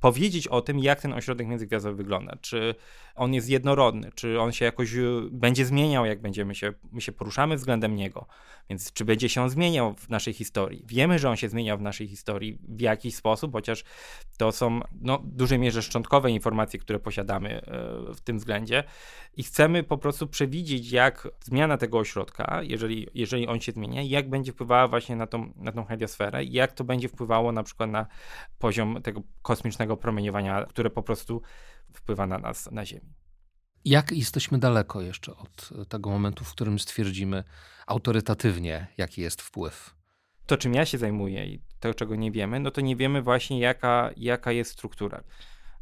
powiedzieć 0.01 0.49
o 0.49 0.61
tym, 0.61 0.79
jak 0.79 1.01
ten 1.01 1.13
ośrodek 1.13 1.47
międzygwiazdowy 1.47 1.97
wygląda. 1.97 2.37
Czy 2.41 2.75
on 3.15 3.35
jest 3.35 3.49
jednorodny, 3.49 4.11
czy 4.15 4.41
on 4.41 4.53
się 4.53 4.65
jakoś 4.65 4.95
y, 4.95 5.21
będzie 5.31 5.67
zmieniał, 5.67 6.07
jak 6.07 6.21
będziemy 6.21 6.55
się, 6.55 6.73
my 6.93 7.01
się 7.01 7.13
poruszamy 7.13 7.57
względem 7.57 7.97
niego. 7.97 8.27
Więc 8.71 8.93
czy 8.93 9.05
będzie 9.05 9.29
się 9.29 9.43
on 9.43 9.51
zmieniał 9.51 9.95
w 9.95 10.09
naszej 10.09 10.35
historii? 10.35 10.85
Wiemy, 10.87 11.19
że 11.19 11.31
on 11.31 11.37
się 11.37 11.49
zmieniał 11.49 11.79
w 11.79 11.83
naszej 11.83 12.09
historii 12.09 12.59
w 12.69 12.81
jakiś 12.81 13.15
sposób, 13.15 13.53
chociaż 13.53 13.85
to 14.39 14.53
są 14.53 14.81
no, 15.01 15.19
w 15.19 15.27
dużej 15.37 15.59
mierze 15.59 15.83
szczątkowe 15.83 16.31
informacje, 16.31 16.81
które 16.81 16.99
posiadamy 16.99 17.61
e, 17.61 18.15
w 18.15 18.21
tym 18.21 18.39
względzie 18.39 18.85
i 19.37 19.43
chcemy 19.43 19.83
po 19.83 19.99
prostu 19.99 20.27
przewidzieć, 20.27 20.93
jak 20.93 21.29
zmiana 21.41 21.77
tego 21.77 21.99
ośrodka, 21.99 22.61
jeżeli, 22.63 23.07
jeżeli 23.15 23.47
on 23.47 23.61
się 23.61 23.73
zmienia, 23.73 24.03
jak 24.03 24.31
będzie 24.31 24.53
wpływała 24.53 24.89
właśnie 24.89 25.17
na 25.17 25.27
tą, 25.27 25.53
na 25.57 25.73
tą 25.73 25.85
heliosferę, 25.85 26.45
jak 26.45 26.73
to 26.73 26.85
będzie 26.85 27.09
wpływało 27.09 27.53
na 27.53 27.63
przykład 27.63 27.91
na 27.91 28.07
poziom 28.59 29.03
tego 29.03 29.23
kosmicznego 29.43 29.88
promieniowania, 29.97 30.65
które 30.65 30.91
po 30.91 31.03
prostu 31.03 31.43
wpływa 31.93 32.27
na 32.27 32.39
nas 32.39 32.71
na 32.71 32.87
Ziemi. 32.87 33.15
Jak 33.85 34.13
jesteśmy 34.13 34.59
daleko 34.59 35.01
jeszcze 35.01 35.37
od 35.37 35.71
tego 35.89 36.11
momentu, 36.11 36.45
w 36.45 36.53
którym 36.53 36.79
stwierdzimy 36.79 37.45
autorytatywnie, 37.87 38.87
jaki 38.97 39.23
jest 39.23 39.43
wpływ? 39.43 39.95
To, 40.47 40.57
czym 40.57 40.75
ja 40.75 40.87
się 40.87 40.99
zajmuję 40.99 41.47
i 41.47 41.63
to, 41.81 41.95
czego 41.95 42.17
nie 42.17 42.33
wiemy, 42.33 42.61
no 42.61 42.71
to 42.71 42.81
nie 42.81 42.97
wiemy 42.97 43.23
właśnie, 43.23 43.61
jaka, 43.61 44.11
jaka 44.17 44.53
jest 44.53 44.71
struktura. 44.71 45.25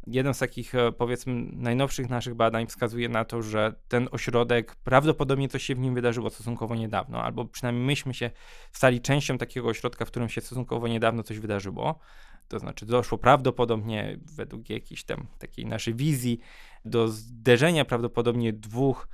Jeden 0.07 0.33
z 0.33 0.39
takich, 0.39 0.75
e, 0.75 0.91
powiedzmy, 0.91 1.33
najnowszych 1.53 2.09
naszych 2.09 2.35
badań 2.35 2.67
wskazuje 2.67 3.09
na 3.09 3.25
to, 3.25 3.41
że 3.41 3.75
ten 3.87 4.09
ośrodek 4.11 4.75
prawdopodobnie 4.75 5.49
coś 5.49 5.63
się 5.63 5.75
w 5.75 5.79
nim 5.79 5.93
wydarzyło 5.95 6.29
stosunkowo 6.29 6.75
niedawno, 6.75 7.23
albo 7.23 7.45
przynajmniej 7.45 7.85
myśmy 7.85 8.13
się 8.13 8.31
stali 8.71 9.01
częścią 9.01 9.37
takiego 9.37 9.67
ośrodka, 9.67 10.05
w 10.05 10.07
którym 10.07 10.29
się 10.29 10.41
stosunkowo 10.41 10.87
niedawno 10.87 11.23
coś 11.23 11.39
wydarzyło. 11.39 11.99
To 12.47 12.59
znaczy 12.59 12.85
doszło 12.85 13.17
prawdopodobnie 13.17 14.19
według 14.35 14.69
jakiejś 14.69 15.03
tam 15.03 15.27
takiej 15.39 15.65
naszej 15.65 15.93
wizji 15.93 16.39
do 16.85 17.07
zderzenia 17.07 17.85
prawdopodobnie 17.85 18.53
dwóch 18.53 19.07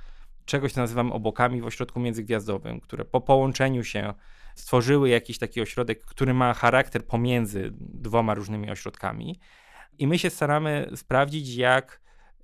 czegoś, 0.44 0.72
co 0.72 0.80
nazywamy 0.80 1.12
obokami 1.12 1.60
w 1.60 1.66
ośrodku 1.66 2.00
międzygwiazdowym, 2.00 2.80
które 2.80 3.04
po 3.04 3.20
połączeniu 3.20 3.84
się 3.84 4.14
stworzyły 4.54 5.08
jakiś 5.08 5.38
taki 5.38 5.60
ośrodek, 5.60 6.04
który 6.04 6.34
ma 6.34 6.54
charakter 6.54 7.06
pomiędzy 7.06 7.70
dwoma 7.80 8.34
różnymi 8.34 8.70
ośrodkami. 8.70 9.40
I 9.98 10.06
my 10.06 10.18
się 10.18 10.30
staramy 10.30 10.90
sprawdzić, 10.94 11.54
jak, 11.54 12.00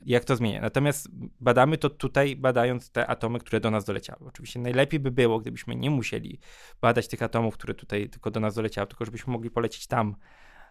jak 0.07 0.25
to 0.25 0.37
zmienia. 0.37 0.61
Natomiast 0.61 1.09
badamy 1.41 1.79
to 1.79 1.91
tutaj, 1.91 2.37
badając 2.37 2.91
te 2.91 3.07
atomy, 3.07 3.39
które 3.39 3.61
do 3.61 3.71
nas 3.71 3.85
doleciały. 3.85 4.21
Oczywiście 4.27 4.61
najlepiej 4.61 5.01
by 5.01 5.11
było, 5.11 5.39
gdybyśmy 5.39 5.77
nie 5.77 5.91
musieli 5.91 6.41
badać 6.81 7.09
tych 7.09 7.23
atomów, 7.23 7.55
które 7.55 7.75
tutaj 7.75 8.09
tylko 8.09 8.31
do 8.31 8.41
nas 8.41 8.55
doleciały, 8.55 8.87
tylko 8.87 9.05
żebyśmy 9.05 9.33
mogli 9.33 9.51
polecieć 9.51 9.87
tam 9.87 10.17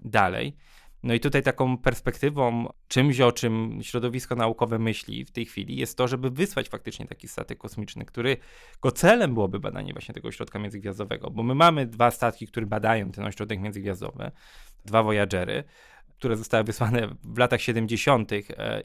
dalej. 0.01 0.57
No 1.03 1.13
i 1.13 1.19
tutaj 1.19 1.43
taką 1.43 1.77
perspektywą, 1.77 2.67
czymś 2.87 3.21
o 3.21 3.31
czym 3.31 3.79
środowisko 3.81 4.35
naukowe 4.35 4.79
myśli 4.79 5.25
w 5.25 5.31
tej 5.31 5.45
chwili, 5.45 5.75
jest 5.77 5.97
to, 5.97 6.07
żeby 6.07 6.29
wysłać 6.29 6.69
faktycznie 6.69 7.07
taki 7.07 7.27
statek 7.27 7.57
kosmiczny, 7.57 8.05
który 8.05 8.37
go 8.81 8.91
celem 8.91 9.33
byłoby 9.33 9.59
badanie 9.59 9.93
właśnie 9.93 10.13
tego 10.13 10.27
ośrodka 10.27 10.59
międzygwiazdowego, 10.59 11.29
bo 11.29 11.43
my 11.43 11.55
mamy 11.55 11.85
dwa 11.85 12.11
statki, 12.11 12.47
które 12.47 12.65
badają 12.65 13.11
ten 13.11 13.25
ośrodek 13.25 13.59
międzygwiazdowy, 13.59 14.31
dwa 14.85 15.03
Voyagery, 15.03 15.63
które 16.19 16.37
zostały 16.37 16.63
wysłane 16.63 17.07
w 17.23 17.37
latach 17.37 17.61
70. 17.61 18.31
E, 18.31 18.39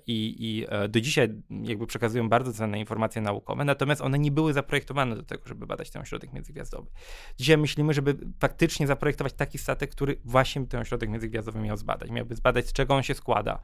i, 0.07 0.37
i 0.39 0.67
e, 0.69 0.89
do 0.89 1.01
dzisiaj 1.01 1.29
jakby 1.63 1.87
przekazują 1.87 2.29
bardzo 2.29 2.53
cenne 2.53 2.79
informacje 2.79 3.23
naukowe, 3.23 3.65
natomiast 3.65 4.01
one 4.01 4.19
nie 4.19 4.31
były 4.31 4.53
zaprojektowane 4.53 5.17
do 5.17 5.23
tego, 5.23 5.43
żeby 5.47 5.67
badać 5.67 5.91
ten 5.91 6.03
ośrodek 6.03 6.33
międzygwiazdowy. 6.33 6.91
Dzisiaj 7.39 7.59
myślimy, 7.59 7.95
żeby 7.95 8.17
faktycznie 8.41 8.87
zaprojektować 8.87 9.33
taki 9.33 9.59
statek, 9.59 9.91
który 9.91 10.21
właśnie 10.25 10.67
ten 10.67 10.81
ośrodek 10.81 11.11
międzygwiazdowy 11.11 11.61
miał 11.61 11.77
zbadać. 11.77 12.11
Miałby 12.11 12.35
zbadać, 12.35 12.69
z 12.69 12.73
czego 12.73 12.95
on 12.95 13.03
się 13.03 13.15
składa, 13.15 13.61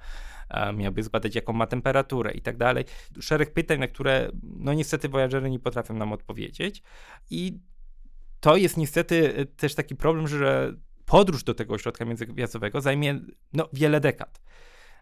e, 0.48 0.72
miałby 0.72 1.02
zbadać, 1.02 1.34
jaką 1.34 1.52
ma 1.52 1.66
temperaturę 1.66 2.32
i 2.32 2.42
tak 2.42 2.56
dalej. 2.56 2.84
Szereg 3.20 3.52
pytań, 3.52 3.78
na 3.78 3.88
które 3.88 4.30
no 4.42 4.74
niestety 4.74 5.08
Voyagery 5.08 5.50
nie 5.50 5.58
potrafią 5.58 5.94
nam 5.94 6.12
odpowiedzieć 6.12 6.82
i 7.30 7.58
to 8.40 8.56
jest 8.56 8.76
niestety 8.76 9.46
też 9.56 9.74
taki 9.74 9.96
problem, 9.96 10.28
że 10.28 10.74
podróż 11.10 11.44
do 11.44 11.54
tego 11.54 11.74
ośrodka 11.74 12.04
międzygwiazdowego 12.04 12.80
zajmie 12.80 13.20
no, 13.52 13.68
wiele 13.72 14.00
dekad. 14.00 14.40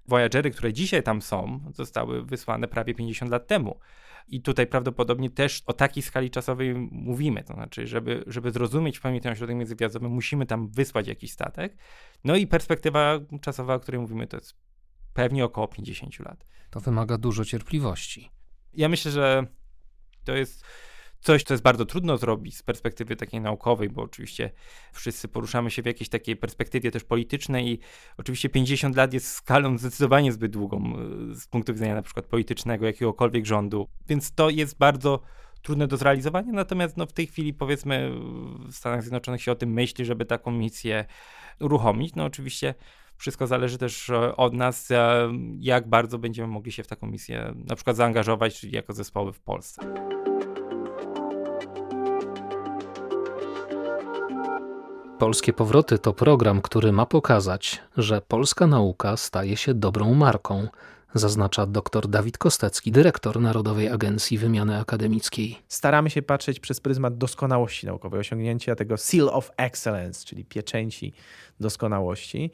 Voyagery, 0.06 0.50
które 0.50 0.72
dzisiaj 0.72 1.02
tam 1.02 1.22
są, 1.22 1.60
zostały 1.74 2.24
wysłane 2.24 2.68
prawie 2.68 2.94
50 2.94 3.30
lat 3.30 3.46
temu. 3.46 3.80
I 4.28 4.42
tutaj 4.42 4.66
prawdopodobnie 4.66 5.30
też 5.30 5.62
o 5.66 5.72
takiej 5.72 6.02
skali 6.02 6.30
czasowej 6.30 6.74
mówimy. 6.90 7.44
To 7.44 7.54
znaczy, 7.54 7.86
żeby, 7.86 8.24
żeby 8.26 8.50
zrozumieć 8.50 8.98
w 8.98 9.00
pełni 9.00 9.20
ten 9.20 9.32
ośrodek 9.32 9.56
międzygwiazdowy, 9.56 10.08
musimy 10.08 10.46
tam 10.46 10.68
wysłać 10.68 11.08
jakiś 11.08 11.32
statek. 11.32 11.76
No 12.24 12.36
i 12.36 12.46
perspektywa 12.46 13.20
czasowa, 13.40 13.74
o 13.74 13.80
której 13.80 14.00
mówimy, 14.00 14.26
to 14.26 14.36
jest 14.36 14.56
pewnie 15.14 15.44
około 15.44 15.68
50 15.68 16.18
lat. 16.18 16.46
To 16.70 16.80
wymaga 16.80 17.18
dużo 17.18 17.44
cierpliwości. 17.44 18.30
Ja 18.72 18.88
myślę, 18.88 19.10
że 19.10 19.46
to 20.24 20.36
jest 20.36 20.64
coś, 21.20 21.42
co 21.42 21.54
jest 21.54 21.64
bardzo 21.64 21.84
trudno 21.84 22.16
zrobić 22.16 22.56
z 22.56 22.62
perspektywy 22.62 23.16
takiej 23.16 23.40
naukowej, 23.40 23.90
bo 23.90 24.02
oczywiście 24.02 24.50
wszyscy 24.92 25.28
poruszamy 25.28 25.70
się 25.70 25.82
w 25.82 25.86
jakiejś 25.86 26.08
takiej 26.08 26.36
perspektywie 26.36 26.90
też 26.90 27.04
politycznej 27.04 27.68
i 27.68 27.78
oczywiście 28.16 28.48
50 28.48 28.96
lat 28.96 29.12
jest 29.12 29.32
skalą 29.32 29.78
zdecydowanie 29.78 30.32
zbyt 30.32 30.52
długą 30.52 30.76
e, 31.30 31.34
z 31.34 31.46
punktu 31.46 31.72
widzenia 31.72 31.94
na 31.94 32.02
przykład 32.02 32.26
politycznego 32.26 32.86
jakiegokolwiek 32.86 33.46
rządu, 33.46 33.88
więc 34.08 34.32
to 34.34 34.50
jest 34.50 34.78
bardzo 34.78 35.20
trudne 35.62 35.86
do 35.86 35.96
zrealizowania, 35.96 36.52
natomiast 36.52 36.96
no, 36.96 37.06
w 37.06 37.12
tej 37.12 37.26
chwili 37.26 37.54
powiedzmy 37.54 38.10
w 38.68 38.74
Stanach 38.74 39.02
Zjednoczonych 39.02 39.42
się 39.42 39.52
o 39.52 39.54
tym 39.54 39.72
myśli, 39.72 40.04
żeby 40.04 40.24
taką 40.24 40.50
misję 40.50 41.04
uruchomić. 41.60 42.14
No 42.14 42.24
oczywiście 42.24 42.74
wszystko 43.16 43.46
zależy 43.46 43.78
też 43.78 44.10
e, 44.10 44.36
od 44.36 44.54
nas, 44.54 44.90
e, 44.90 45.28
jak 45.58 45.88
bardzo 45.88 46.18
będziemy 46.18 46.48
mogli 46.48 46.72
się 46.72 46.82
w 46.82 46.86
taką 46.86 47.06
misję 47.06 47.54
na 47.54 47.74
przykład 47.74 47.96
zaangażować 47.96 48.64
jako 48.64 48.92
zespoły 48.92 49.32
w 49.32 49.40
Polsce. 49.40 49.82
Polskie 55.18 55.52
Powroty 55.52 55.98
to 55.98 56.12
program, 56.12 56.62
który 56.62 56.92
ma 56.92 57.06
pokazać, 57.06 57.80
że 57.96 58.20
polska 58.28 58.66
nauka 58.66 59.16
staje 59.16 59.56
się 59.56 59.74
dobrą 59.74 60.14
marką, 60.14 60.68
zaznacza 61.14 61.66
dr 61.66 62.08
Dawid 62.08 62.38
Kostecki, 62.38 62.92
dyrektor 62.92 63.40
Narodowej 63.40 63.88
Agencji 63.88 64.38
Wymiany 64.38 64.80
Akademickiej. 64.80 65.58
Staramy 65.68 66.10
się 66.10 66.22
patrzeć 66.22 66.60
przez 66.60 66.80
pryzmat 66.80 67.18
doskonałości 67.18 67.86
naukowej, 67.86 68.20
osiągnięcia 68.20 68.76
tego 68.76 68.96
Seal 68.96 69.28
of 69.28 69.50
Excellence, 69.56 70.26
czyli 70.26 70.44
pieczęci 70.44 71.12
doskonałości. 71.60 72.50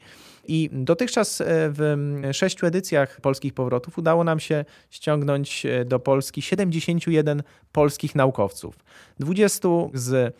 I 0.47 0.69
dotychczas 0.73 1.41
e, 1.41 1.45
w 1.47 1.95
sześciu 2.33 2.65
edycjach 2.65 3.21
polskich 3.21 3.53
powrotów 3.53 3.97
udało 3.97 4.23
nam 4.23 4.39
się 4.39 4.65
ściągnąć 4.89 5.65
e, 5.65 5.85
do 5.85 5.99
Polski 5.99 6.41
71 6.41 7.43
polskich 7.71 8.15
naukowców. 8.15 8.75
20 9.19 9.69
z 9.93 10.35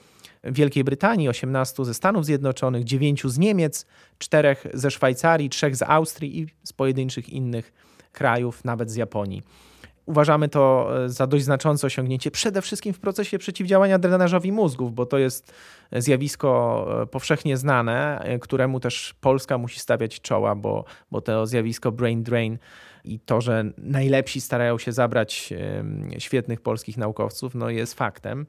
Wielkiej 0.45 0.83
Brytanii, 0.83 1.29
18 1.29 1.85
ze 1.85 1.93
Stanów 1.93 2.25
Zjednoczonych, 2.25 2.83
9 2.83 3.23
z 3.23 3.37
Niemiec, 3.37 3.85
4 4.17 4.55
ze 4.73 4.91
Szwajcarii, 4.91 5.49
3 5.49 5.75
z 5.75 5.81
Austrii 5.81 6.39
i 6.39 6.47
z 6.63 6.73
pojedynczych 6.73 7.29
innych 7.29 7.73
krajów, 8.11 8.65
nawet 8.65 8.91
z 8.91 8.95
Japonii. 8.95 9.43
Uważamy 10.05 10.49
to 10.49 10.89
e, 11.05 11.09
za 11.09 11.27
dość 11.27 11.43
znaczące 11.43 11.87
osiągnięcie, 11.87 12.31
przede 12.31 12.61
wszystkim 12.61 12.93
w 12.93 12.99
procesie 12.99 13.37
przeciwdziałania 13.37 13.99
drenażowi 13.99 14.51
mózgów, 14.51 14.93
bo 14.93 15.05
to 15.05 15.17
jest 15.17 15.53
zjawisko 15.91 16.87
e, 17.01 17.05
powszechnie 17.05 17.57
znane, 17.57 18.19
e, 18.19 18.39
któremu 18.39 18.79
też 18.79 19.15
Polska 19.21 19.57
musi 19.57 19.79
stawiać 19.79 20.21
czoła, 20.21 20.55
bo, 20.55 20.85
bo 21.11 21.21
to 21.21 21.47
zjawisko 21.47 21.91
brain 21.91 22.23
drain 22.23 22.57
i 23.03 23.19
to, 23.19 23.41
że 23.41 23.63
najlepsi 23.77 24.41
starają 24.41 24.77
się 24.77 24.91
zabrać 24.91 25.53
świetnych 26.17 26.61
polskich 26.61 26.97
naukowców, 26.97 27.55
no 27.55 27.69
jest 27.69 27.93
faktem. 27.93 28.45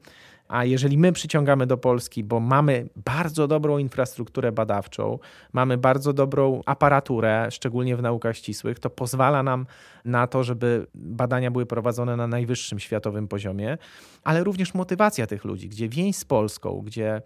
A 0.47 0.65
jeżeli 0.65 0.97
my 0.97 1.11
przyciągamy 1.11 1.67
do 1.67 1.77
Polski, 1.77 2.23
bo 2.23 2.39
mamy 2.39 2.89
bardzo 2.95 3.47
dobrą 3.47 3.77
infrastrukturę 3.77 4.51
badawczą, 4.51 5.19
mamy 5.53 5.77
bardzo 5.77 6.13
dobrą 6.13 6.61
aparaturę, 6.65 7.47
szczególnie 7.51 7.97
w 7.97 8.01
naukach 8.01 8.37
ścisłych, 8.37 8.79
to 8.79 8.89
pozwala 8.89 9.43
nam 9.43 9.65
na 10.05 10.27
to, 10.27 10.43
żeby 10.43 10.87
badania 10.95 11.51
były 11.51 11.65
prowadzone 11.65 12.15
na 12.15 12.27
najwyższym 12.27 12.79
światowym 12.79 13.27
poziomie, 13.27 13.77
ale 14.23 14.43
również 14.43 14.73
motywacja 14.73 15.27
tych 15.27 15.45
ludzi, 15.45 15.69
gdzie 15.69 15.89
więź 15.89 16.15
z 16.15 16.25
Polską, 16.25 16.81
gdzie 16.85 17.21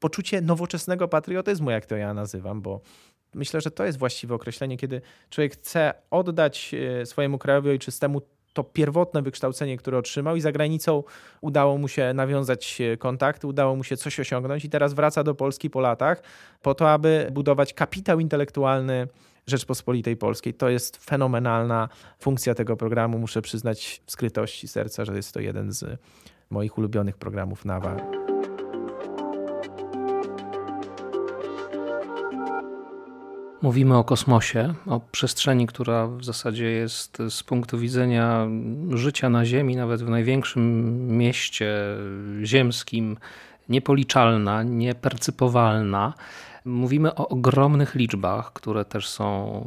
poczucie 0.00 0.40
nowoczesnego 0.40 1.08
patriotyzmu, 1.08 1.70
jak 1.70 1.86
to 1.86 1.96
ja 1.96 2.14
nazywam, 2.14 2.60
bo 2.62 2.80
myślę, 3.34 3.60
że 3.60 3.70
to 3.70 3.84
jest 3.84 3.98
właściwe 3.98 4.34
określenie, 4.34 4.76
kiedy 4.76 5.00
człowiek 5.30 5.52
chce 5.52 5.94
oddać 6.10 6.74
e, 7.00 7.06
swojemu 7.06 7.38
krajowi 7.38 7.70
ojczystemu 7.70 8.20
to 8.54 8.64
pierwotne 8.64 9.22
wykształcenie, 9.22 9.76
które 9.76 9.98
otrzymał 9.98 10.36
i 10.36 10.40
za 10.40 10.52
granicą 10.52 11.02
udało 11.40 11.78
mu 11.78 11.88
się 11.88 12.14
nawiązać 12.14 12.78
kontakty, 12.98 13.46
udało 13.46 13.76
mu 13.76 13.84
się 13.84 13.96
coś 13.96 14.20
osiągnąć 14.20 14.64
i 14.64 14.70
teraz 14.70 14.94
wraca 14.94 15.24
do 15.24 15.34
Polski 15.34 15.70
po 15.70 15.80
latach 15.80 16.22
po 16.62 16.74
to, 16.74 16.90
aby 16.90 17.28
budować 17.32 17.74
kapitał 17.74 18.20
intelektualny 18.20 19.08
Rzeczpospolitej 19.46 20.16
Polskiej. 20.16 20.54
To 20.54 20.68
jest 20.68 21.04
fenomenalna 21.04 21.88
funkcja 22.18 22.54
tego 22.54 22.76
programu. 22.76 23.18
Muszę 23.18 23.42
przyznać 23.42 24.02
w 24.06 24.12
skrytości 24.12 24.68
serca, 24.68 25.04
że 25.04 25.16
jest 25.16 25.34
to 25.34 25.40
jeden 25.40 25.72
z 25.72 26.00
moich 26.50 26.78
ulubionych 26.78 27.16
programów 27.16 27.64
NAWA. 27.64 27.96
Mówimy 33.64 33.96
o 33.96 34.04
kosmosie, 34.04 34.74
o 34.86 35.00
przestrzeni, 35.00 35.66
która 35.66 36.06
w 36.06 36.24
zasadzie 36.24 36.64
jest 36.64 37.18
z 37.30 37.42
punktu 37.42 37.78
widzenia 37.78 38.48
życia 38.90 39.30
na 39.30 39.44
Ziemi, 39.44 39.76
nawet 39.76 40.02
w 40.02 40.08
największym 40.08 40.94
mieście 41.18 41.74
ziemskim, 42.42 43.16
niepoliczalna, 43.68 44.62
niepercypowalna. 44.62 46.14
Mówimy 46.64 47.14
o 47.14 47.28
ogromnych 47.28 47.94
liczbach, 47.94 48.52
które 48.52 48.84
też 48.84 49.08
są 49.08 49.60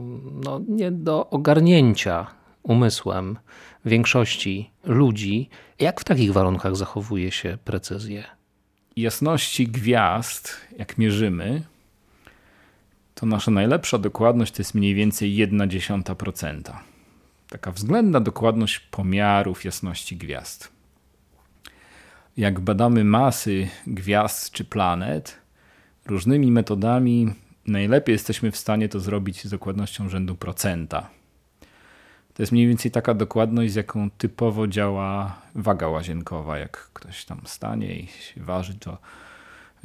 no, 0.44 0.62
nie 0.68 0.92
do 0.92 1.30
ogarnięcia 1.30 2.27
umysłem 2.63 3.38
większości 3.86 4.72
ludzi. 4.84 5.50
Jak 5.80 6.01
w 6.01 6.04
takich 6.04 6.34
warunkach 6.34 6.75
zachowuje 6.75 7.32
się 7.32 7.58
precyzję? 7.66 8.24
Jasności 8.96 9.68
gwiazd, 9.68 10.58
jak 10.77 10.98
mierzymy, 10.98 11.63
to 13.19 13.25
nasza 13.25 13.51
najlepsza 13.51 13.97
dokładność 13.97 14.53
to 14.53 14.62
jest 14.62 14.75
mniej 14.75 14.95
więcej 14.95 15.38
1,1%. 15.38 16.74
Taka 17.50 17.71
względna 17.71 18.19
dokładność 18.19 18.79
pomiarów 18.79 19.65
jasności 19.65 20.17
gwiazd. 20.17 20.71
Jak 22.38 22.59
badamy 22.59 23.03
masy 23.03 23.67
gwiazd 23.88 24.51
czy 24.51 24.65
planet, 24.65 25.38
różnymi 26.05 26.51
metodami 26.51 27.33
najlepiej 27.67 28.13
jesteśmy 28.13 28.51
w 28.51 28.57
stanie 28.57 28.89
to 28.89 29.00
zrobić 29.00 29.43
z 29.43 29.50
dokładnością 29.50 30.09
rzędu 30.09 30.36
procenta. 30.36 31.09
To 32.33 32.43
jest 32.43 32.51
mniej 32.51 32.67
więcej 32.67 32.91
taka 32.91 33.13
dokładność, 33.13 33.71
z 33.74 33.75
jaką 33.75 34.09
typowo 34.09 34.67
działa 34.67 35.41
waga 35.55 35.88
łazienkowa. 35.88 36.57
Jak 36.57 36.89
ktoś 36.93 37.25
tam 37.25 37.41
stanie 37.45 38.00
i 38.00 38.07
się 38.07 38.43
waży, 38.43 38.75
to 38.75 38.97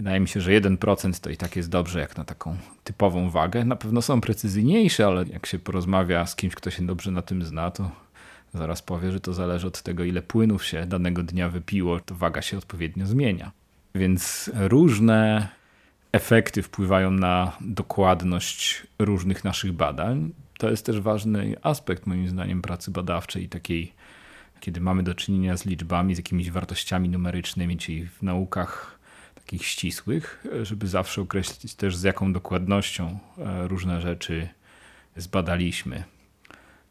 wydaje 0.02 0.21
mi 0.21 0.28
się, 0.28 0.40
że 0.40 0.50
1% 0.50 1.21
to 1.21 1.30
i 1.30 1.37
tak 1.37 1.56
jest 1.56 1.68
dobrze, 1.68 2.00
jak 2.00 2.16
na 2.16 2.25
taką 2.25 2.56
typową 2.85 3.30
wagę. 3.30 3.64
Na 3.64 3.76
pewno 3.76 4.02
są 4.02 4.21
precyzyjniejsze, 4.21 5.06
ale 5.06 5.25
jak 5.32 5.47
się 5.47 5.59
porozmawia 5.59 6.26
z 6.26 6.37
kimś, 6.37 6.54
kto 6.54 6.71
się 6.71 6.87
dobrze 6.87 7.11
na 7.11 7.23
tym 7.23 7.44
zna, 7.44 7.71
to 7.71 7.90
zaraz 8.54 8.82
powie, 8.82 9.12
że 9.12 9.21
to 9.21 9.32
zależy 9.32 9.66
od 9.66 9.82
tego, 9.82 10.04
ile 10.04 10.23
płynów 10.23 10.64
się 10.64 10.87
danego 10.87 11.23
dnia 11.23 11.49
wypiło, 11.49 12.00
to 12.00 12.14
waga 12.14 12.42
się 12.42 12.59
odpowiednio 12.59 13.06
zmienia. 13.06 13.52
Więc 13.94 14.50
różne 14.54 15.49
efekty 16.12 16.62
wpływają 16.62 17.11
na 17.11 17.56
dokładność 17.61 18.87
różnych 18.99 19.44
naszych 19.44 19.73
badań. 19.73 20.32
To 20.59 20.71
jest 20.71 20.87
też 20.87 21.00
ważny 21.00 21.54
aspekt, 21.62 22.06
moim 22.06 22.28
zdaniem, 22.28 22.62
pracy 22.62 22.90
badawczej, 22.90 23.49
takiej, 23.49 23.92
kiedy 24.61 24.80
mamy 24.80 25.02
do 25.02 25.14
czynienia 25.14 25.56
z 25.56 25.66
liczbami, 25.66 26.14
z 26.14 26.18
jakimiś 26.18 26.50
wartościami 26.50 27.09
numerycznymi, 27.09 27.76
czyli 27.76 28.06
w 28.06 28.23
naukach 28.23 29.01
takich 29.44 29.66
ścisłych, 29.66 30.44
żeby 30.62 30.88
zawsze 30.88 31.22
określić 31.22 31.75
też 31.75 31.96
z 31.96 32.02
jaką 32.02 32.32
dokładnością 32.32 33.18
e, 33.38 33.68
różne 33.68 34.00
rzeczy 34.00 34.49
zbadaliśmy. 35.16 36.04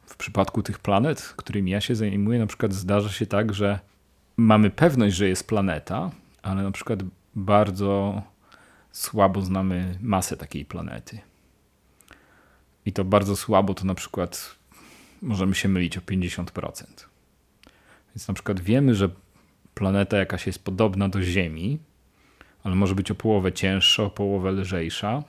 W 0.05 0.15
przypadku 0.15 0.63
tych 0.63 0.79
planet, 0.79 1.33
którymi 1.37 1.71
ja 1.71 1.81
się 1.81 1.95
zajmuję, 1.95 2.39
na 2.39 2.47
przykład 2.47 2.73
zdarza 2.73 3.09
się 3.09 3.25
tak, 3.25 3.53
że 3.53 3.79
mamy 4.37 4.69
pewność, 4.69 5.15
że 5.15 5.27
jest 5.27 5.47
planeta, 5.47 6.11
ale 6.41 6.63
na 6.63 6.71
przykład 6.71 6.99
bardzo 7.35 8.21
słabo 8.91 9.41
znamy 9.41 9.97
masę 10.01 10.37
takiej 10.37 10.65
planety. 10.65 11.19
I 12.85 12.93
to 12.93 13.03
bardzo 13.05 13.35
słabo, 13.35 13.73
to 13.73 13.85
na 13.85 13.95
przykład 13.95 14.55
możemy 15.21 15.55
się 15.55 15.69
mylić 15.69 15.97
o 15.97 16.01
50%. 16.01 16.85
Więc 18.15 18.27
na 18.27 18.33
przykład 18.33 18.59
wiemy, 18.59 18.95
że 18.95 19.09
planeta 19.73 20.17
jakaś 20.17 20.47
jest 20.47 20.63
podobna 20.63 21.09
do 21.09 21.23
Ziemi, 21.23 21.79
ale 22.63 22.75
może 22.75 22.95
być 22.95 23.11
o 23.11 23.15
połowę 23.15 23.53
cięższa, 23.53 24.03
o 24.03 24.09
połowę 24.09 24.51
lżejsza. 24.51 25.23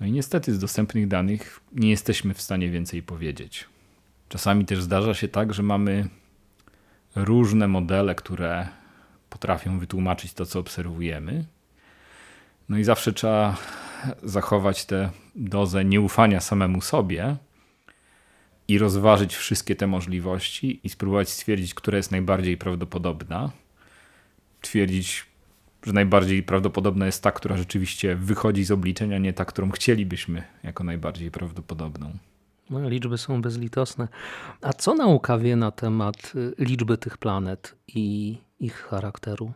No 0.00 0.06
i 0.06 0.12
niestety 0.12 0.54
z 0.54 0.58
dostępnych 0.58 1.08
danych 1.08 1.60
nie 1.72 1.90
jesteśmy 1.90 2.34
w 2.34 2.42
stanie 2.42 2.70
więcej 2.70 3.02
powiedzieć. 3.02 3.64
Czasami 4.28 4.64
też 4.64 4.82
zdarza 4.82 5.14
się 5.14 5.28
tak, 5.28 5.54
że 5.54 5.62
mamy 5.62 6.08
różne 7.14 7.68
modele, 7.68 8.14
które 8.14 8.68
potrafią 9.30 9.78
wytłumaczyć 9.78 10.32
to, 10.32 10.46
co 10.46 10.58
obserwujemy. 10.58 11.44
No 12.68 12.78
i 12.78 12.84
zawsze 12.84 13.12
trzeba 13.12 13.56
zachować 14.22 14.84
tę 14.84 15.10
dozę 15.34 15.84
nieufania 15.84 16.40
samemu 16.40 16.80
sobie 16.80 17.36
i 18.68 18.78
rozważyć 18.78 19.36
wszystkie 19.36 19.76
te 19.76 19.86
możliwości 19.86 20.80
i 20.84 20.88
spróbować 20.88 21.28
stwierdzić, 21.28 21.74
która 21.74 21.96
jest 21.96 22.10
najbardziej 22.10 22.56
prawdopodobna. 22.56 23.50
Twierdzić, 24.60 25.26
że 25.86 25.92
najbardziej 25.92 26.42
prawdopodobna 26.42 27.06
jest 27.06 27.22
ta, 27.22 27.32
która 27.32 27.56
rzeczywiście 27.56 28.16
wychodzi 28.16 28.64
z 28.64 28.70
obliczenia, 28.70 29.18
nie 29.18 29.32
ta, 29.32 29.44
którą 29.44 29.70
chcielibyśmy 29.70 30.42
jako 30.62 30.84
najbardziej 30.84 31.30
prawdopodobną. 31.30 32.12
No, 32.70 32.88
liczby 32.88 33.18
są 33.18 33.42
bezlitosne. 33.42 34.08
A 34.62 34.72
co 34.72 34.94
nauka 34.94 35.38
wie 35.38 35.56
na 35.56 35.70
temat 35.70 36.32
y, 36.34 36.54
liczby 36.58 36.98
tych 36.98 37.18
planet 37.18 37.76
i 37.88 38.36
ich 38.60 38.74
charakteru? 38.74 39.52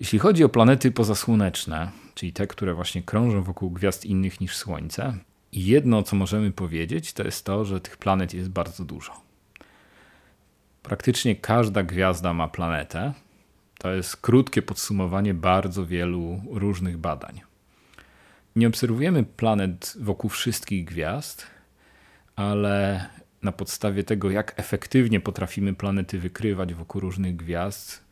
Jeśli 0.00 0.18
chodzi 0.18 0.44
o 0.44 0.48
planety 0.48 0.90
pozasłoneczne, 0.90 1.90
czyli 2.14 2.32
te, 2.32 2.46
które 2.46 2.74
właśnie 2.74 3.02
krążą 3.02 3.42
wokół 3.42 3.70
gwiazd 3.70 4.04
innych 4.04 4.40
niż 4.40 4.56
Słońce, 4.56 5.14
jedno, 5.52 6.02
co 6.02 6.16
możemy 6.16 6.52
powiedzieć, 6.52 7.12
to 7.12 7.22
jest 7.24 7.44
to, 7.44 7.64
że 7.64 7.80
tych 7.80 7.96
planet 7.96 8.34
jest 8.34 8.48
bardzo 8.48 8.84
dużo. 8.84 9.12
Praktycznie 10.82 11.36
każda 11.36 11.82
gwiazda 11.82 12.32
ma 12.32 12.48
planetę. 12.48 13.12
To 13.82 13.92
jest 13.92 14.16
krótkie 14.16 14.62
podsumowanie 14.62 15.34
bardzo 15.34 15.86
wielu 15.86 16.40
różnych 16.50 16.98
badań. 16.98 17.40
Nie 18.56 18.68
obserwujemy 18.68 19.24
planet 19.24 19.94
wokół 20.00 20.30
wszystkich 20.30 20.84
gwiazd, 20.84 21.46
ale 22.36 23.06
na 23.42 23.52
podstawie 23.52 24.04
tego, 24.04 24.30
jak 24.30 24.54
efektywnie 24.56 25.20
potrafimy 25.20 25.74
planety 25.74 26.18
wykrywać 26.18 26.74
wokół 26.74 27.00
różnych 27.00 27.36
gwiazd, 27.36 28.02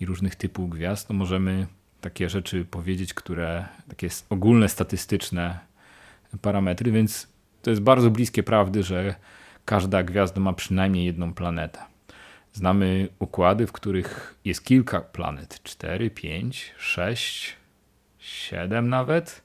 i 0.00 0.06
różnych 0.06 0.34
typów 0.34 0.70
gwiazd, 0.70 1.08
to 1.08 1.14
możemy 1.14 1.66
takie 2.00 2.28
rzeczy 2.28 2.64
powiedzieć, 2.64 3.14
które 3.14 3.64
takie 3.88 4.08
ogólne 4.30 4.68
statystyczne 4.68 5.58
parametry, 6.42 6.92
więc 6.92 7.28
to 7.62 7.70
jest 7.70 7.82
bardzo 7.82 8.10
bliskie 8.10 8.42
prawdy, 8.42 8.82
że 8.82 9.14
każda 9.64 10.02
gwiazda 10.02 10.40
ma 10.40 10.52
przynajmniej 10.52 11.04
jedną 11.04 11.34
planetę. 11.34 11.89
Znamy 12.52 13.08
układy, 13.18 13.66
w 13.66 13.72
których 13.72 14.34
jest 14.44 14.64
kilka 14.64 15.00
planet 15.00 15.62
4, 15.62 16.10
5, 16.10 16.74
6, 16.78 17.56
7 18.18 18.88
nawet. 18.88 19.42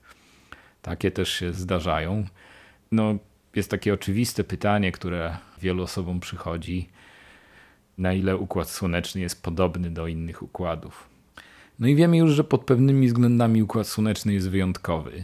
Takie 0.82 1.12
też 1.12 1.30
się 1.30 1.54
zdarzają. 1.54 2.26
No, 2.92 3.16
jest 3.56 3.72
takie 3.72 3.94
oczywiste 3.94 4.44
pytanie, 4.44 4.92
które 4.92 5.38
wielu 5.62 5.84
osobom 5.84 6.20
przychodzi 6.20 6.90
na 7.98 8.14
ile 8.14 8.38
układ 8.38 8.70
słoneczny 8.70 9.22
jest 9.22 9.44
podobny 9.44 9.92
do 9.92 10.08
innych 10.08 10.44
układów. 10.44 11.10
No 11.80 11.88
i 11.88 11.96
wiemy 11.96 12.18
już, 12.18 12.32
że 12.32 12.44
pod 12.44 12.66
pewnymi 12.66 13.08
względami 13.08 13.64
układ 13.64 13.88
słoneczny 13.88 14.34
jest 14.34 14.50
wyjątkowy. 14.50 15.24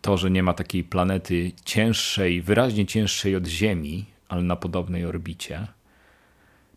To, 0.00 0.16
że 0.16 0.30
nie 0.30 0.42
ma 0.42 0.54
takiej 0.54 0.84
planety 0.84 1.52
cięższej, 1.64 2.42
wyraźnie 2.42 2.86
cięższej 2.86 3.36
od 3.36 3.46
Ziemi, 3.46 4.06
ale 4.28 4.42
na 4.42 4.56
podobnej 4.56 5.04
orbicie, 5.04 5.66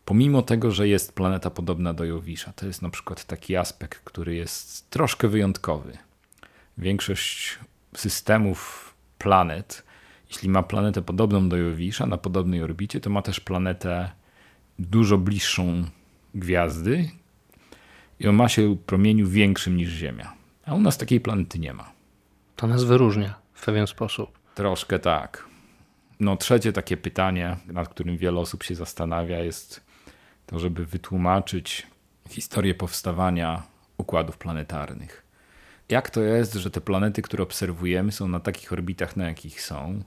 pomimo 0.06 0.42
tego, 0.42 0.72
że 0.72 0.88
jest 0.88 1.16
planeta 1.16 1.50
podobna 1.50 1.94
do 1.94 2.06
Jowisza, 2.06 2.54
to 2.54 2.66
jest 2.66 2.82
na 2.82 2.90
przykład 2.90 3.26
taki 3.26 3.56
aspekt, 3.56 4.00
który 4.04 4.36
jest 4.36 4.90
troszkę 4.90 5.28
wyjątkowy. 5.28 5.98
Większość 6.78 7.60
systemów 7.96 8.94
planet, 9.18 9.84
jeśli 10.30 10.50
ma 10.50 10.64
planetę 10.64 11.02
podobną 11.02 11.50
do 11.50 11.58
Jowisza 11.58 12.06
na 12.06 12.18
podobnej 12.18 12.64
orbicie, 12.64 13.02
to 13.02 13.10
ma 13.10 13.22
też 13.22 13.40
planetę 13.40 14.12
dużo 14.80 15.18
bliższą 15.18 15.86
gwiazdy 16.36 17.10
i 18.20 18.28
o 18.28 18.32
masie 18.32 18.78
promieniu 18.86 19.28
większym 19.28 19.78
niż 19.78 19.90
Ziemia. 19.90 20.34
A 20.66 20.74
u 20.74 20.82
nas 20.82 20.98
takiej 20.98 21.22
planety 21.22 21.60
nie 21.60 21.74
ma. 21.74 21.92
To 22.56 22.68
nas 22.68 22.84
wyróżnia 22.84 23.34
w 23.54 23.66
pewien 23.66 23.88
sposób. 23.88 24.40
Troszkę 24.56 25.00
tak. 25.00 25.46
No 26.20 26.38
trzecie 26.38 26.74
takie 26.74 26.98
pytanie, 26.98 27.58
nad 27.68 27.90
którym 27.90 28.18
wiele 28.18 28.40
osób 28.40 28.64
się 28.64 28.76
zastanawia, 28.76 29.40
jest 29.40 29.91
to, 30.46 30.60
żeby 30.60 30.86
wytłumaczyć 30.86 31.88
historię 32.30 32.76
powstawania 32.76 33.64
układów 33.98 34.38
planetarnych. 34.38 35.26
Jak 35.90 36.10
to 36.10 36.22
jest, 36.22 36.54
że 36.54 36.72
te 36.72 36.82
planety, 36.82 37.22
które 37.22 37.44
obserwujemy, 37.44 38.12
są 38.12 38.28
na 38.28 38.40
takich 38.40 38.74
orbitach, 38.74 39.18
na 39.18 39.28
jakich 39.28 39.62
są, 39.62 40.04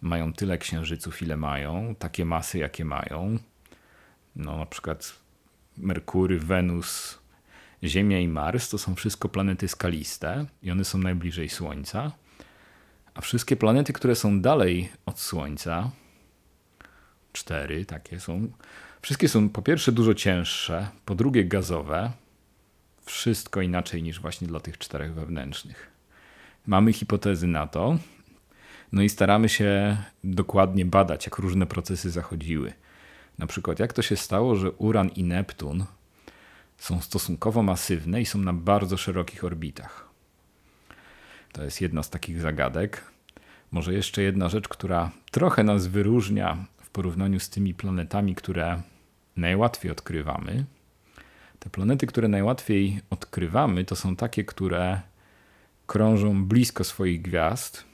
mają 0.00 0.32
tyle 0.32 0.58
księżyców, 0.58 1.22
ile 1.22 1.36
mają, 1.36 1.94
takie 1.94 2.24
masy, 2.24 2.58
jakie 2.58 2.84
mają, 2.84 3.38
no, 4.36 4.56
na 4.56 4.66
przykład 4.66 5.16
Merkury, 5.76 6.38
Wenus, 6.38 7.18
Ziemia 7.84 8.18
i 8.20 8.28
Mars 8.28 8.68
to 8.68 8.78
są 8.78 8.94
wszystko 8.94 9.28
planety 9.28 9.68
skaliste 9.68 10.46
i 10.62 10.70
one 10.70 10.84
są 10.84 10.98
najbliżej 10.98 11.48
Słońca. 11.48 12.12
A 13.14 13.20
wszystkie 13.20 13.56
planety, 13.56 13.92
które 13.92 14.14
są 14.14 14.40
dalej 14.40 14.92
od 15.06 15.20
Słońca, 15.20 15.90
cztery 17.32 17.84
takie 17.84 18.20
są, 18.20 18.48
wszystkie 19.02 19.28
są 19.28 19.48
po 19.48 19.62
pierwsze 19.62 19.92
dużo 19.92 20.14
cięższe, 20.14 20.88
po 21.04 21.14
drugie 21.14 21.44
gazowe. 21.44 22.10
Wszystko 23.04 23.60
inaczej 23.60 24.02
niż 24.02 24.20
właśnie 24.20 24.48
dla 24.48 24.60
tych 24.60 24.78
czterech 24.78 25.14
wewnętrznych. 25.14 25.90
Mamy 26.66 26.92
hipotezy 26.92 27.46
na 27.46 27.66
to. 27.66 27.98
No 28.92 29.02
i 29.02 29.08
staramy 29.08 29.48
się 29.48 29.96
dokładnie 30.24 30.84
badać, 30.84 31.26
jak 31.26 31.38
różne 31.38 31.66
procesy 31.66 32.10
zachodziły. 32.10 32.72
Na 33.38 33.46
przykład, 33.46 33.78
jak 33.78 33.92
to 33.92 34.02
się 34.02 34.16
stało, 34.16 34.56
że 34.56 34.72
Uran 34.72 35.08
i 35.08 35.24
Neptun 35.24 35.84
są 36.78 37.00
stosunkowo 37.00 37.62
masywne 37.62 38.20
i 38.20 38.26
są 38.26 38.38
na 38.38 38.52
bardzo 38.52 38.96
szerokich 38.96 39.44
orbitach. 39.44 40.08
To 41.52 41.64
jest 41.64 41.80
jedna 41.80 42.02
z 42.02 42.10
takich 42.10 42.40
zagadek. 42.40 43.04
Może 43.70 43.94
jeszcze 43.94 44.22
jedna 44.22 44.48
rzecz, 44.48 44.68
która 44.68 45.10
trochę 45.30 45.64
nas 45.64 45.86
wyróżnia 45.86 46.64
w 46.90 46.92
porównaniu 46.92 47.40
z 47.40 47.50
tymi 47.50 47.74
planetami, 47.74 48.34
które 48.34 48.82
najłatwiej 49.36 49.92
odkrywamy. 49.92 50.64
Te 51.58 51.70
planety, 51.70 52.06
które 52.06 52.28
najłatwiej 52.28 53.00
odkrywamy, 53.10 53.84
to 53.84 53.96
są 53.96 54.16
takie, 54.16 54.44
które 54.44 55.00
krążą 55.86 56.44
blisko 56.44 56.84
swoich 56.84 57.22
gwiazd 57.22 57.84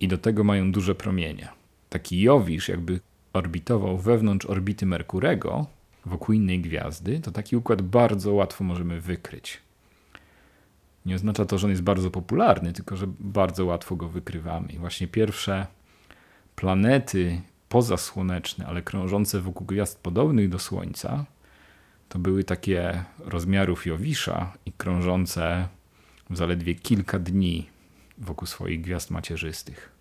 i 0.00 0.08
do 0.08 0.18
tego 0.18 0.44
mają 0.44 0.72
duże 0.72 0.94
promienie. 0.94 1.48
Taki 1.88 2.20
Jowisz, 2.20 2.68
jakby 2.68 3.00
orbitował 3.32 3.98
wewnątrz 3.98 4.46
orbity 4.46 4.86
Merkurego, 4.86 5.66
wokół 6.06 6.34
innej 6.34 6.60
gwiazdy, 6.60 7.20
to 7.20 7.30
taki 7.30 7.56
układ 7.56 7.82
bardzo 7.82 8.32
łatwo 8.32 8.64
możemy 8.64 9.00
wykryć. 9.00 9.60
Nie 11.06 11.14
oznacza 11.14 11.44
to, 11.44 11.58
że 11.58 11.66
on 11.66 11.70
jest 11.70 11.82
bardzo 11.82 12.10
popularny, 12.10 12.72
tylko 12.72 12.96
że 12.96 13.06
bardzo 13.20 13.64
łatwo 13.64 13.96
go 13.96 14.08
wykrywamy. 14.08 14.68
I 14.72 14.78
właśnie 14.78 15.08
pierwsze 15.08 15.66
planety 16.56 17.40
pozasłoneczne, 17.68 18.66
ale 18.66 18.82
krążące 18.82 19.40
wokół 19.40 19.66
gwiazd 19.66 19.98
podobnych 19.98 20.48
do 20.48 20.58
Słońca, 20.58 21.24
to 22.08 22.18
były 22.18 22.44
takie 22.44 23.04
rozmiarów 23.18 23.86
Jowisza 23.86 24.52
i 24.66 24.72
krążące 24.72 25.68
w 26.30 26.36
zaledwie 26.36 26.74
kilka 26.74 27.18
dni 27.18 27.68
wokół 28.18 28.46
swoich 28.46 28.80
gwiazd 28.80 29.10
macierzystych. 29.10 29.92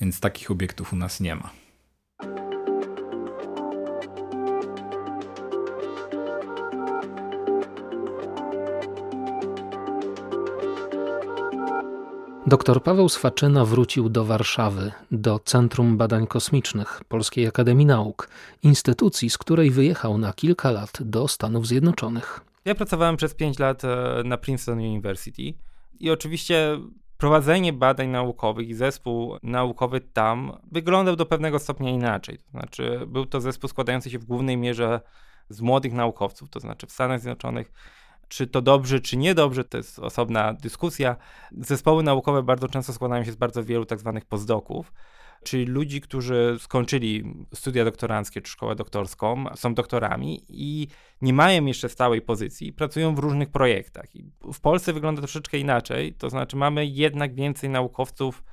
Więc 0.00 0.20
takich 0.20 0.50
obiektów 0.50 0.92
u 0.92 0.96
nas 0.96 1.20
nie 1.20 1.36
ma. 1.36 1.63
Dr 12.46 12.82
Paweł 12.82 13.08
Swaczyna 13.08 13.64
wrócił 13.64 14.08
do 14.08 14.24
Warszawy, 14.24 14.92
do 15.10 15.38
Centrum 15.38 15.96
Badań 15.96 16.26
Kosmicznych 16.26 17.00
Polskiej 17.08 17.46
Akademii 17.46 17.86
Nauk, 17.86 18.28
instytucji, 18.62 19.30
z 19.30 19.38
której 19.38 19.70
wyjechał 19.70 20.18
na 20.18 20.32
kilka 20.32 20.70
lat 20.70 20.90
do 21.00 21.28
Stanów 21.28 21.66
Zjednoczonych. 21.66 22.40
Ja 22.64 22.74
pracowałem 22.74 23.16
przez 23.16 23.34
5 23.34 23.58
lat 23.58 23.84
e, 23.84 24.22
na 24.24 24.36
Princeton 24.36 24.78
University 24.78 25.54
i 26.00 26.10
oczywiście 26.10 26.78
prowadzenie 27.18 27.72
badań 27.72 28.08
naukowych 28.08 28.68
i 28.68 28.74
zespół 28.74 29.36
naukowy 29.42 30.00
tam 30.00 30.52
wyglądał 30.72 31.16
do 31.16 31.26
pewnego 31.26 31.58
stopnia 31.58 31.90
inaczej. 31.90 32.38
To 32.38 32.50
znaczy, 32.50 33.00
był 33.06 33.26
to 33.26 33.40
zespół 33.40 33.68
składający 33.68 34.10
się 34.10 34.18
w 34.18 34.24
głównej 34.24 34.56
mierze 34.56 35.00
z 35.48 35.60
młodych 35.60 35.92
naukowców, 35.92 36.50
to 36.50 36.60
znaczy 36.60 36.86
w 36.86 36.92
Stanach 36.92 37.20
Zjednoczonych 37.20 37.72
czy 38.28 38.46
to 38.46 38.62
dobrze, 38.62 39.00
czy 39.00 39.16
niedobrze, 39.16 39.64
to 39.64 39.76
jest 39.76 39.98
osobna 39.98 40.52
dyskusja. 40.52 41.16
Zespoły 41.52 42.02
naukowe 42.02 42.42
bardzo 42.42 42.68
często 42.68 42.92
składają 42.92 43.24
się 43.24 43.32
z 43.32 43.36
bardzo 43.36 43.64
wielu 43.64 43.84
tak 43.84 44.00
zwanych 44.00 44.24
postdoków, 44.24 44.92
czyli 45.44 45.64
ludzi, 45.64 46.00
którzy 46.00 46.56
skończyli 46.60 47.34
studia 47.54 47.84
doktoranckie 47.84 48.40
czy 48.40 48.52
szkołę 48.52 48.74
doktorską, 48.74 49.44
są 49.54 49.74
doktorami 49.74 50.44
i 50.48 50.88
nie 51.22 51.32
mają 51.32 51.64
jeszcze 51.64 51.88
stałej 51.88 52.22
pozycji, 52.22 52.72
pracują 52.72 53.14
w 53.14 53.18
różnych 53.18 53.50
projektach. 53.50 54.16
I 54.16 54.30
w 54.52 54.60
Polsce 54.60 54.92
wygląda 54.92 55.20
to 55.20 55.26
troszeczkę 55.26 55.58
inaczej, 55.58 56.14
to 56.14 56.30
znaczy 56.30 56.56
mamy 56.56 56.86
jednak 56.86 57.34
więcej 57.34 57.70
naukowców 57.70 58.44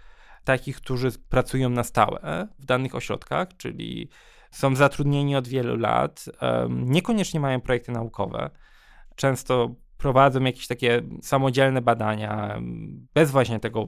takich, 0.43 0.77
którzy 0.77 1.11
pracują 1.29 1.69
na 1.69 1.83
stałe 1.83 2.47
w 2.59 2.65
danych 2.65 2.95
ośrodkach, 2.95 3.47
czyli 3.57 4.09
są 4.51 4.75
zatrudnieni 4.75 5.35
od 5.35 5.47
wielu 5.47 5.77
lat, 5.77 6.25
niekoniecznie 6.69 7.39
mają 7.39 7.61
projekty 7.61 7.91
naukowe 7.91 8.49
często 9.15 9.75
prowadzą 9.97 10.43
jakieś 10.43 10.67
takie 10.67 11.01
samodzielne 11.21 11.81
badania, 11.81 12.61
bez 13.13 13.31
właśnie 13.31 13.59
tego 13.59 13.87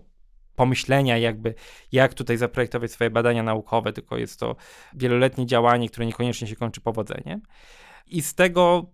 pomyślenia, 0.55 1.17
jakby 1.17 1.55
jak 1.91 2.13
tutaj 2.13 2.37
zaprojektować 2.37 2.91
swoje 2.91 3.09
badania 3.09 3.43
naukowe, 3.43 3.93
tylko 3.93 4.17
jest 4.17 4.39
to 4.39 4.55
wieloletnie 4.93 5.45
działanie, 5.45 5.89
które 5.89 6.05
niekoniecznie 6.05 6.47
się 6.47 6.55
kończy 6.55 6.81
powodzeniem. 6.81 7.41
I 8.07 8.21
z 8.21 8.35
tego 8.35 8.91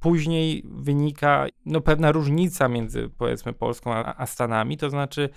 później 0.00 0.62
wynika 0.66 1.46
no, 1.66 1.80
pewna 1.80 2.12
różnica 2.12 2.68
między 2.68 3.08
powiedzmy 3.18 3.52
Polską 3.52 3.94
a, 3.94 4.14
a 4.16 4.26
Stanami, 4.26 4.76
to 4.76 4.90
znaczy 4.90 5.28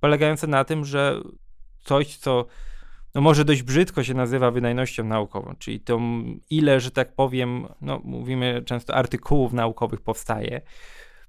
polegająca 0.00 0.46
na 0.46 0.64
tym, 0.64 0.84
że 0.84 1.20
coś, 1.84 2.16
co 2.16 2.46
no 3.14 3.20
może 3.20 3.44
dość 3.44 3.62
brzydko 3.62 4.02
się 4.04 4.14
nazywa 4.14 4.50
wydajnością 4.50 5.04
naukową, 5.04 5.54
czyli 5.58 5.80
tą 5.80 6.24
ile, 6.50 6.80
że 6.80 6.90
tak 6.90 7.14
powiem, 7.14 7.66
no 7.80 8.00
mówimy 8.04 8.62
często 8.66 8.94
artykułów 8.94 9.52
naukowych 9.52 10.00
powstaje, 10.00 10.60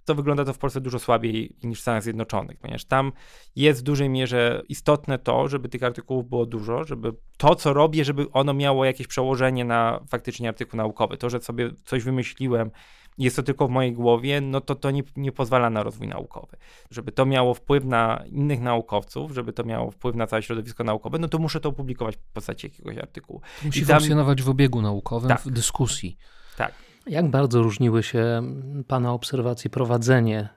to 0.05 0.15
wygląda 0.15 0.45
to 0.45 0.53
w 0.53 0.57
Polsce 0.57 0.81
dużo 0.81 0.99
słabiej 0.99 1.55
niż 1.63 1.79
w 1.79 1.81
Stanach 1.81 2.03
Zjednoczonych, 2.03 2.57
ponieważ 2.57 2.85
tam 2.85 3.11
jest 3.55 3.79
w 3.79 3.83
dużej 3.83 4.09
mierze 4.09 4.61
istotne 4.69 5.19
to, 5.19 5.47
żeby 5.47 5.69
tych 5.69 5.83
artykułów 5.83 6.29
było 6.29 6.45
dużo, 6.45 6.83
żeby 6.83 7.13
to, 7.37 7.55
co 7.55 7.73
robię, 7.73 8.05
żeby 8.05 8.31
ono 8.31 8.53
miało 8.53 8.85
jakieś 8.85 9.07
przełożenie 9.07 9.65
na 9.65 9.99
faktycznie 10.09 10.49
artykuł 10.49 10.77
naukowy. 10.77 11.17
To, 11.17 11.29
że 11.29 11.41
sobie 11.41 11.71
coś 11.85 12.03
wymyśliłem 12.03 12.71
jest 13.17 13.35
to 13.35 13.43
tylko 13.43 13.67
w 13.67 13.71
mojej 13.71 13.93
głowie, 13.93 14.41
no 14.41 14.61
to 14.61 14.75
to 14.75 14.91
nie, 14.91 15.03
nie 15.15 15.31
pozwala 15.31 15.69
na 15.69 15.83
rozwój 15.83 16.07
naukowy. 16.07 16.57
Żeby 16.91 17.11
to 17.11 17.25
miało 17.25 17.53
wpływ 17.53 17.85
na 17.85 18.23
innych 18.27 18.61
naukowców, 18.61 19.31
żeby 19.31 19.53
to 19.53 19.63
miało 19.63 19.91
wpływ 19.91 20.15
na 20.15 20.27
całe 20.27 20.43
środowisko 20.43 20.83
naukowe, 20.83 21.19
no 21.19 21.27
to 21.27 21.37
muszę 21.37 21.59
to 21.59 21.69
opublikować 21.69 22.15
w 22.15 22.19
postaci 22.19 22.67
jakiegoś 22.67 22.97
artykułu. 22.97 23.41
musi 23.65 23.85
tam... 23.85 23.97
funkcjonować 23.97 24.41
w 24.41 24.49
obiegu 24.49 24.81
naukowym, 24.81 25.29
tak. 25.29 25.41
w 25.41 25.51
dyskusji. 25.51 26.17
Tak. 26.57 26.73
Jak 27.07 27.29
bardzo 27.29 27.61
różniły 27.61 28.03
się 28.03 28.41
Pana 28.87 29.13
obserwacje, 29.13 29.69
prowadzenie 29.69 30.49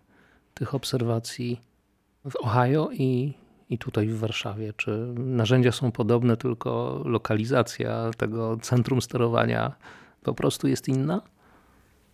tych 0.54 0.74
obserwacji 0.74 1.60
w 2.30 2.36
Ohio 2.36 2.90
i, 2.92 3.34
i 3.70 3.78
tutaj 3.78 4.08
w 4.08 4.18
Warszawie? 4.18 4.72
Czy 4.72 5.14
narzędzia 5.16 5.72
są 5.72 5.92
podobne, 5.92 6.36
tylko 6.36 7.02
lokalizacja 7.04 8.10
tego 8.16 8.56
centrum 8.56 9.02
sterowania 9.02 9.72
po 10.22 10.34
prostu 10.34 10.68
jest 10.68 10.88
inna? 10.88 11.22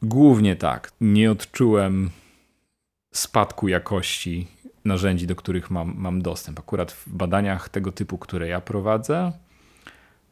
Głównie 0.04 0.56
tak. 0.56 0.92
Nie 1.00 1.30
odczułem 1.30 2.10
spadku 3.12 3.68
jakości 3.68 4.46
narzędzi, 4.84 5.26
do 5.26 5.36
których 5.36 5.70
mam, 5.70 5.94
mam 5.96 6.22
dostęp. 6.22 6.58
Akurat 6.58 6.92
w 6.92 7.08
badaniach 7.08 7.68
tego 7.68 7.92
typu, 7.92 8.18
które 8.18 8.48
ja 8.48 8.60
prowadzę, 8.60 9.32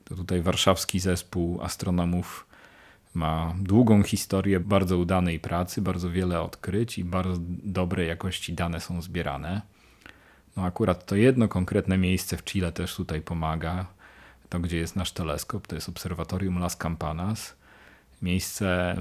to 0.05 0.15
tutaj 0.15 0.43
warszawski 0.43 1.01
zespół 1.01 1.63
astronomów 1.63 2.47
ma 3.15 3.55
długą 3.61 4.03
historię 4.03 4.61
bardzo 4.61 4.99
udanej 4.99 5.41
pracy, 5.41 5.83
bardzo 5.83 6.11
wiele 6.11 6.41
odkryć 6.41 6.99
i 6.99 7.05
bardzo 7.05 7.41
dobrej 7.63 8.09
jakości 8.09 8.53
dane 8.53 8.81
są 8.81 9.03
zbierane. 9.03 9.63
No 10.57 10.65
akurat 10.65 11.07
to 11.07 11.17
jedno 11.17 11.49
konkretne 11.49 11.99
miejsce 11.99 12.37
w 12.37 12.45
Chile 12.45 12.73
też 12.73 12.97
tutaj 12.97 13.21
pomaga. 13.21 13.87
To, 14.49 14.61
gdzie 14.61 14.77
jest 14.77 14.97
nasz 14.97 15.13
teleskop, 15.13 15.67
to 15.67 15.75
jest 15.75 15.89
obserwatorium 15.89 16.59
Las 16.59 16.77
Campanas. 16.77 17.55
Miejsce 18.23 18.97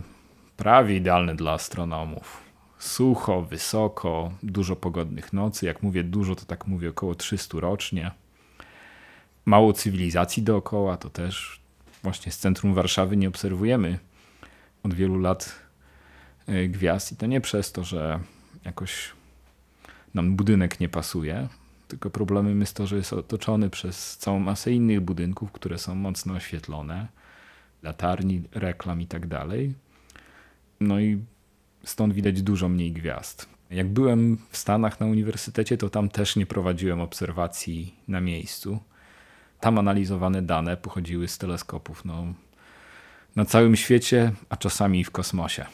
prawie 0.58 0.96
idealne 0.96 1.36
dla 1.36 1.52
astronomów. 1.54 2.42
Sucho, 2.80 3.42
wysoko, 3.42 4.32
dużo 4.44 4.76
pogodnych 4.76 5.34
nocy. 5.34 5.66
Jak 5.66 5.84
mówię 5.84 6.04
dużo, 6.04 6.36
to 6.36 6.46
tak 6.46 6.68
mówię 6.68 6.90
około 6.90 7.16
300 7.16 7.60
rocznie. 7.60 8.12
Mało 9.46 9.74
cywilizacji 9.74 10.44
dookoła, 10.44 10.98
to 10.98 11.10
też 11.10 11.62
właśnie 12.04 12.32
z 12.32 12.38
centrum 12.38 12.74
Warszawy 12.74 13.18
nie 13.18 13.28
obserwujemy 13.28 14.00
od 14.84 14.94
wielu 14.94 15.20
lat 15.20 15.56
e, 16.48 16.68
gwiazd. 16.68 17.12
I 17.12 17.16
to 17.16 17.26
nie 17.26 17.42
przez 17.42 17.72
to, 17.72 17.84
że 17.84 18.20
jakoś 18.66 19.12
nam 20.14 20.36
budynek 20.36 20.80
nie 20.80 20.90
pasuje, 20.90 21.48
tylko 21.88 22.10
problemem 22.10 22.60
jest 22.60 22.76
to, 22.76 22.88
że 22.88 22.96
jest 22.96 23.14
otoczony 23.14 23.70
przez 23.70 24.18
całą 24.18 24.40
masę 24.40 24.72
innych 24.72 25.02
budynków, 25.02 25.52
które 25.52 25.78
są 25.78 25.96
mocno 25.96 26.34
oświetlone, 26.34 27.08
latarni, 27.84 28.44
reklam 28.52 29.02
i 29.02 29.08
tak 29.08 29.28
dalej 29.28 29.74
no 30.82 31.00
i 31.00 31.24
stąd 31.84 32.14
widać 32.14 32.42
dużo 32.42 32.70
mniej 32.70 32.92
gwiazd. 32.92 33.50
Jak 33.70 33.88
byłem 33.88 34.38
w 34.50 34.58
Stanach 34.58 35.00
na 35.00 35.06
uniwersytecie, 35.06 35.78
to 35.78 35.90
tam 35.90 36.10
też 36.10 36.36
nie 36.36 36.46
prowadziłem 36.46 37.02
obserwacji 37.02 37.96
na 38.08 38.22
miejscu. 38.22 38.80
Tam 39.60 39.78
analizowane 39.78 40.42
dane 40.42 40.78
pochodziły 40.78 41.28
z 41.28 41.38
teleskopów 41.38 42.06
no, 42.06 42.26
na 43.36 43.46
całym 43.46 43.76
świecie, 43.76 44.32
a 44.50 44.58
czasami 44.58 45.04
w 45.04 45.12
kosmosie. 45.12 45.66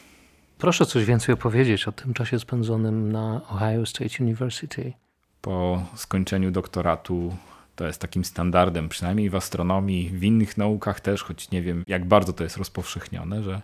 Proszę 0.58 0.86
coś 0.86 1.04
więcej 1.04 1.32
opowiedzieć 1.32 1.88
o 1.88 1.92
tym 1.92 2.14
czasie 2.14 2.38
spędzonym 2.38 3.12
na 3.12 3.40
Ohio 3.48 3.86
State 3.86 4.14
University. 4.20 4.92
Po 5.40 5.86
skończeniu 5.94 6.50
doktoratu 6.50 7.36
to 7.76 7.86
jest 7.86 8.00
takim 8.00 8.24
standardem, 8.24 8.88
przynajmniej 8.88 9.30
w 9.30 9.34
astronomii, 9.34 10.10
w 10.10 10.24
innych 10.24 10.56
naukach 10.56 11.00
też, 11.00 11.22
choć 11.22 11.50
nie 11.50 11.62
wiem, 11.62 11.84
jak 11.86 12.04
bardzo 12.04 12.32
to 12.32 12.44
jest 12.44 12.56
rozpowszechnione, 12.56 13.42
że 13.42 13.62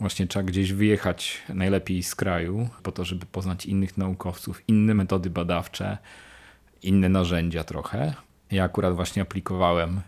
Właśnie 0.00 0.26
trzeba 0.26 0.42
gdzieś 0.42 0.72
wyjechać 0.72 1.42
najlepiej 1.48 2.02
z 2.02 2.14
kraju, 2.14 2.68
po 2.82 2.92
to, 2.92 3.04
żeby 3.04 3.26
poznać 3.26 3.66
innych 3.66 3.98
naukowców, 3.98 4.62
inne 4.68 4.94
metody 4.94 5.30
badawcze, 5.30 5.98
inne 6.82 7.08
narzędzia 7.08 7.64
trochę. 7.64 8.14
Ja 8.50 8.64
akurat 8.64 8.94
właśnie 8.94 9.22
aplikowałem 9.22 10.00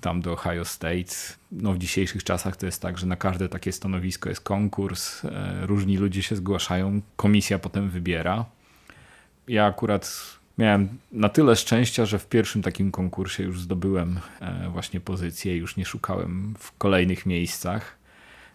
tam 0.00 0.20
do 0.20 0.32
Ohio 0.32 0.64
State. 0.64 1.14
No 1.52 1.72
w 1.72 1.78
dzisiejszych 1.78 2.24
czasach 2.24 2.56
to 2.56 2.66
jest 2.66 2.82
tak, 2.82 2.98
że 2.98 3.06
na 3.06 3.16
każde 3.16 3.48
takie 3.48 3.72
stanowisko 3.72 4.28
jest 4.28 4.40
konkurs, 4.40 5.24
e, 5.24 5.66
różni 5.66 5.96
ludzie 5.96 6.22
się 6.22 6.36
zgłaszają, 6.36 7.00
komisja 7.16 7.58
potem 7.58 7.90
wybiera. 7.90 8.44
Ja 9.48 9.66
akurat 9.66 10.36
miałem 10.58 10.88
na 11.12 11.28
tyle 11.28 11.56
szczęścia, 11.56 12.06
że 12.06 12.18
w 12.18 12.26
pierwszym 12.26 12.62
takim 12.62 12.90
konkursie 12.90 13.42
już 13.42 13.60
zdobyłem 13.60 14.20
e, 14.40 14.68
właśnie 14.68 15.00
pozycję, 15.00 15.56
już 15.56 15.76
nie 15.76 15.84
szukałem 15.84 16.54
w 16.58 16.78
kolejnych 16.78 17.26
miejscach. 17.26 18.03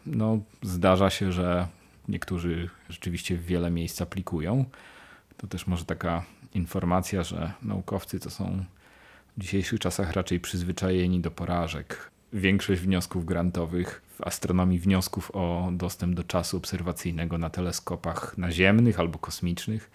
No, 0.06 0.40
zdarza 0.62 1.10
się, 1.10 1.32
że 1.32 1.68
niektórzy 2.08 2.70
rzeczywiście 2.90 3.38
w 3.38 3.46
wiele 3.46 3.72
miejsc 3.72 4.02
aplikują. 4.02 4.66
To 5.38 5.48
też 5.48 5.68
może 5.68 5.86
taka 5.86 6.24
informacja, 6.54 7.24
że 7.24 7.52
naukowcy 7.62 8.20
to 8.20 8.30
są 8.30 8.66
w 9.38 9.42
dzisiejszych 9.42 9.80
czasach 9.80 10.14
raczej 10.14 10.40
przyzwyczajeni 10.40 11.20
do 11.20 11.32
porażek. 11.32 12.12
Większość 12.34 12.82
wniosków 12.82 13.26
grantowych 13.26 14.02
w 14.20 14.28
astronomii, 14.28 14.80
wniosków 14.80 15.32
o 15.34 15.70
dostęp 15.72 16.16
do 16.16 16.24
czasu 16.24 16.58
obserwacyjnego 16.58 17.38
na 17.38 17.50
teleskopach 17.50 18.38
naziemnych 18.38 19.00
albo 19.00 19.20
kosmicznych, 19.20 19.92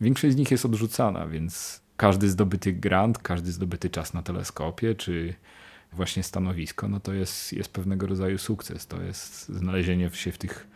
większość 0.00 0.34
z 0.34 0.36
nich 0.36 0.50
jest 0.50 0.64
odrzucana, 0.64 1.26
więc 1.26 1.80
każdy 1.96 2.28
zdobyty 2.28 2.72
grant, 2.72 3.18
każdy 3.18 3.52
zdobyty 3.52 3.90
czas 3.90 4.14
na 4.14 4.22
teleskopie, 4.22 4.94
czy 4.94 5.34
właśnie 5.94 6.22
stanowisko, 6.22 6.88
no 6.88 7.00
to 7.00 7.12
jest, 7.12 7.52
jest 7.52 7.72
pewnego 7.72 8.06
rodzaju 8.06 8.38
sukces. 8.38 8.86
To 8.86 9.02
jest 9.02 9.48
znalezienie 9.48 10.10
się 10.10 10.32
w 10.32 10.38
tych 10.38 10.66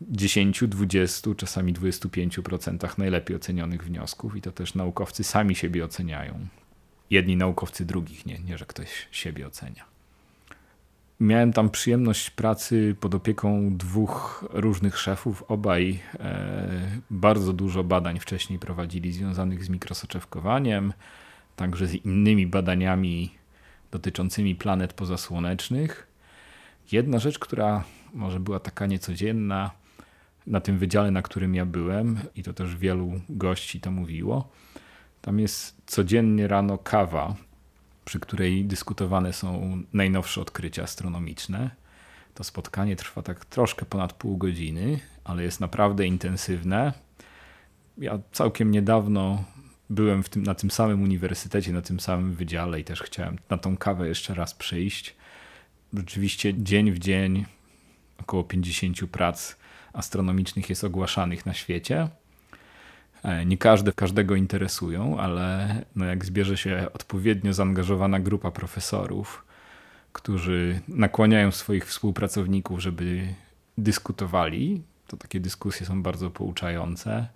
10, 0.00 0.64
20, 0.68 1.34
czasami 1.34 1.74
25% 1.74 2.98
najlepiej 2.98 3.36
ocenionych 3.36 3.84
wniosków 3.84 4.36
i 4.36 4.40
to 4.40 4.52
też 4.52 4.74
naukowcy 4.74 5.24
sami 5.24 5.54
siebie 5.54 5.84
oceniają. 5.84 6.46
Jedni 7.10 7.36
naukowcy 7.36 7.84
drugich, 7.84 8.26
nie, 8.26 8.38
nie 8.38 8.58
że 8.58 8.66
ktoś 8.66 9.08
siebie 9.10 9.46
ocenia. 9.46 9.94
Miałem 11.20 11.52
tam 11.52 11.70
przyjemność 11.70 12.30
pracy 12.30 12.96
pod 13.00 13.14
opieką 13.14 13.76
dwóch 13.76 14.44
różnych 14.50 14.98
szefów. 14.98 15.44
Obaj 15.48 16.00
e, 16.14 17.00
bardzo 17.10 17.52
dużo 17.52 17.84
badań 17.84 18.20
wcześniej 18.20 18.58
prowadzili 18.58 19.12
związanych 19.12 19.64
z 19.64 19.68
mikrosoczewkowaniem, 19.68 20.92
także 21.56 21.86
z 21.86 21.94
innymi 21.94 22.46
badaniami 22.46 23.30
dotyczącymi 23.94 24.54
planet 24.54 24.92
pozasłonecznych. 24.92 26.06
Jedna 26.92 27.18
rzecz, 27.18 27.38
która 27.38 27.84
może 28.14 28.40
była 28.40 28.60
taka 28.60 28.86
niecodzienna 28.86 29.70
na 30.46 30.60
tym 30.60 30.78
wydziale, 30.78 31.10
na 31.10 31.22
którym 31.22 31.54
ja 31.54 31.66
byłem, 31.66 32.18
i 32.36 32.42
to 32.42 32.52
też 32.52 32.76
wielu 32.76 33.20
gości 33.28 33.80
to 33.80 33.90
mówiło, 33.90 34.48
tam 35.20 35.38
jest 35.38 35.76
codziennie 35.86 36.48
rano 36.48 36.78
kawa, 36.78 37.34
przy 38.04 38.20
której 38.20 38.64
dyskutowane 38.64 39.32
są 39.32 39.82
najnowsze 39.92 40.40
odkrycia 40.40 40.82
astronomiczne. 40.82 41.70
To 42.34 42.44
spotkanie 42.44 42.96
trwa 42.96 43.22
tak 43.22 43.44
troszkę 43.44 43.86
ponad 43.86 44.12
pół 44.12 44.36
godziny, 44.36 45.00
ale 45.24 45.42
jest 45.42 45.60
naprawdę 45.60 46.06
intensywne. 46.06 46.92
Ja 47.98 48.18
całkiem 48.32 48.70
niedawno 48.70 49.44
byłem 49.90 50.22
w 50.22 50.28
tym, 50.28 50.42
na 50.42 50.54
tym 50.54 50.70
samym 50.70 51.02
uniwersytecie, 51.02 51.72
na 51.72 51.82
tym 51.82 52.00
samym 52.00 52.34
wydziale 52.34 52.80
i 52.80 52.84
też 52.84 53.02
chciałem 53.02 53.38
na 53.50 53.58
tą 53.58 53.76
kawę 53.76 54.08
jeszcze 54.08 54.34
raz 54.34 54.54
przyjść. 54.54 55.16
Rzeczywiście 55.94 56.54
dzień 56.54 56.92
w 56.92 56.98
dzień 56.98 57.44
około 58.18 58.44
50 58.44 59.10
prac 59.10 59.56
astronomicznych 59.92 60.70
jest 60.70 60.84
ogłaszanych 60.84 61.46
na 61.46 61.54
świecie. 61.54 62.08
E, 63.22 63.46
nie 63.46 63.58
każde 63.58 63.92
każdego 63.92 64.34
interesują, 64.34 65.18
ale 65.20 65.68
no 65.96 66.04
jak 66.04 66.24
zbierze 66.24 66.56
się 66.56 66.86
odpowiednio 66.94 67.52
zaangażowana 67.52 68.20
grupa 68.20 68.50
profesorów, 68.50 69.44
którzy 70.12 70.80
nakłaniają 70.88 71.50
swoich 71.50 71.86
współpracowników, 71.86 72.80
żeby 72.80 73.34
dyskutowali, 73.78 74.82
to 75.06 75.16
takie 75.16 75.40
dyskusje 75.40 75.86
są 75.86 76.02
bardzo 76.02 76.30
pouczające. 76.30 77.28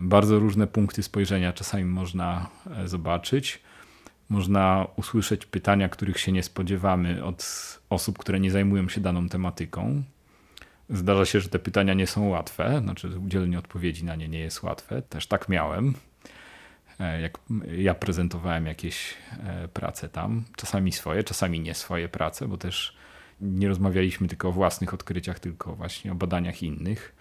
Bardzo 0.00 0.38
różne 0.38 0.66
punkty 0.66 1.02
spojrzenia 1.02 1.52
czasami 1.52 1.84
można 1.84 2.46
e, 2.76 2.88
zobaczyć. 2.88 3.62
Można 4.28 4.86
usłyszeć 4.96 5.46
pytania, 5.46 5.88
których 5.88 6.18
się 6.18 6.32
nie 6.32 6.42
spodziewamy 6.42 7.24
od 7.24 7.44
osób, 7.90 8.18
które 8.18 8.40
nie 8.40 8.50
zajmują 8.50 8.88
się 8.88 9.00
daną 9.00 9.28
tematyką. 9.28 10.02
Zdarza 10.90 11.24
się, 11.24 11.40
że 11.40 11.48
te 11.48 11.58
pytania 11.58 11.94
nie 11.94 12.06
są 12.06 12.28
łatwe, 12.28 12.80
znaczy 12.84 13.18
udzielenie 13.18 13.58
odpowiedzi 13.58 14.04
na 14.04 14.16
nie 14.16 14.28
nie 14.28 14.38
jest 14.38 14.62
łatwe. 14.62 15.02
Też 15.02 15.26
tak 15.26 15.48
miałem, 15.48 15.94
e, 17.00 17.20
jak 17.20 17.38
ja 17.76 17.94
prezentowałem 17.94 18.66
jakieś 18.66 19.14
e, 19.46 19.68
prace 19.68 20.08
tam, 20.08 20.44
czasami 20.56 20.92
swoje, 20.92 21.24
czasami 21.24 21.60
nie 21.60 21.74
swoje 21.74 22.08
prace, 22.08 22.48
bo 22.48 22.56
też 22.56 22.96
nie 23.40 23.68
rozmawialiśmy 23.68 24.28
tylko 24.28 24.48
o 24.48 24.52
własnych 24.52 24.94
odkryciach, 24.94 25.38
tylko 25.38 25.74
właśnie 25.74 26.12
o 26.12 26.14
badaniach 26.14 26.62
innych. 26.62 27.14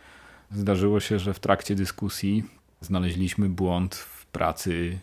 Zdarzyło 0.51 0.99
się, 0.99 1.19
że 1.19 1.33
w 1.33 1.39
trakcie 1.39 1.75
dyskusji 1.75 2.43
znaleźliśmy 2.81 3.49
błąd 3.49 3.95
w 3.95 4.25
pracy, 4.25 4.99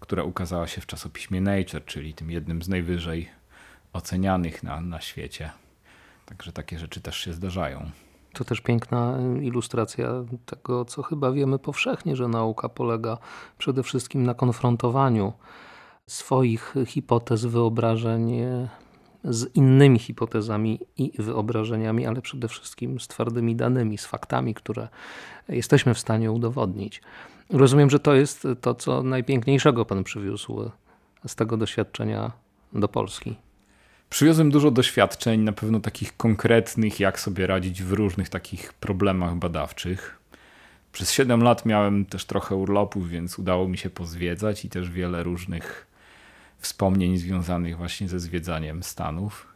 która 0.00 0.22
ukazała 0.22 0.66
się 0.66 0.80
w 0.80 0.86
czasopiśmie 0.86 1.40
Nature, 1.40 1.84
czyli 1.84 2.14
tym 2.14 2.30
jednym 2.30 2.62
z 2.62 2.68
najwyżej 2.68 3.28
ocenianych 3.92 4.62
na, 4.62 4.80
na 4.80 5.00
świecie. 5.00 5.50
Także 6.26 6.52
takie 6.52 6.78
rzeczy 6.78 7.00
też 7.00 7.16
się 7.16 7.32
zdarzają. 7.32 7.90
To 8.32 8.44
też 8.44 8.60
piękna 8.60 9.18
ilustracja 9.42 10.08
tego, 10.46 10.84
co 10.84 11.02
chyba 11.02 11.32
wiemy 11.32 11.58
powszechnie, 11.58 12.16
że 12.16 12.28
nauka 12.28 12.68
polega 12.68 13.18
przede 13.58 13.82
wszystkim 13.82 14.22
na 14.22 14.34
konfrontowaniu 14.34 15.32
swoich 16.06 16.74
hipotez, 16.86 17.44
wyobrażeń 17.44 18.32
z 19.24 19.56
innymi 19.56 19.98
hipotezami 19.98 20.80
i 20.96 21.12
wyobrażeniami, 21.18 22.06
ale 22.06 22.22
przede 22.22 22.48
wszystkim 22.48 23.00
z 23.00 23.08
twardymi 23.08 23.56
danymi, 23.56 23.98
z 23.98 24.06
faktami, 24.06 24.54
które 24.54 24.88
jesteśmy 25.48 25.94
w 25.94 25.98
stanie 25.98 26.32
udowodnić. 26.32 27.02
Rozumiem, 27.50 27.90
że 27.90 28.00
to 28.00 28.14
jest 28.14 28.48
to, 28.60 28.74
co 28.74 29.02
najpiękniejszego 29.02 29.84
Pan 29.84 30.04
przywiózł 30.04 30.70
z 31.26 31.34
tego 31.34 31.56
doświadczenia 31.56 32.32
do 32.72 32.88
Polski. 32.88 33.36
Przywiozłem 34.10 34.50
dużo 34.50 34.70
doświadczeń, 34.70 35.40
na 35.40 35.52
pewno 35.52 35.80
takich 35.80 36.16
konkretnych, 36.16 37.00
jak 37.00 37.20
sobie 37.20 37.46
radzić 37.46 37.82
w 37.82 37.92
różnych 37.92 38.28
takich 38.28 38.72
problemach 38.72 39.34
badawczych. 39.34 40.18
Przez 40.92 41.12
7 41.12 41.42
lat 41.42 41.66
miałem 41.66 42.04
też 42.04 42.24
trochę 42.24 42.54
urlopów, 42.56 43.08
więc 43.08 43.38
udało 43.38 43.68
mi 43.68 43.78
się 43.78 43.90
pozwiedzać 43.90 44.64
i 44.64 44.68
też 44.68 44.90
wiele 44.90 45.22
różnych 45.22 45.89
wspomnień 46.60 47.18
związanych 47.18 47.76
właśnie 47.76 48.08
ze 48.08 48.20
zwiedzaniem 48.20 48.82
Stanów. 48.82 49.46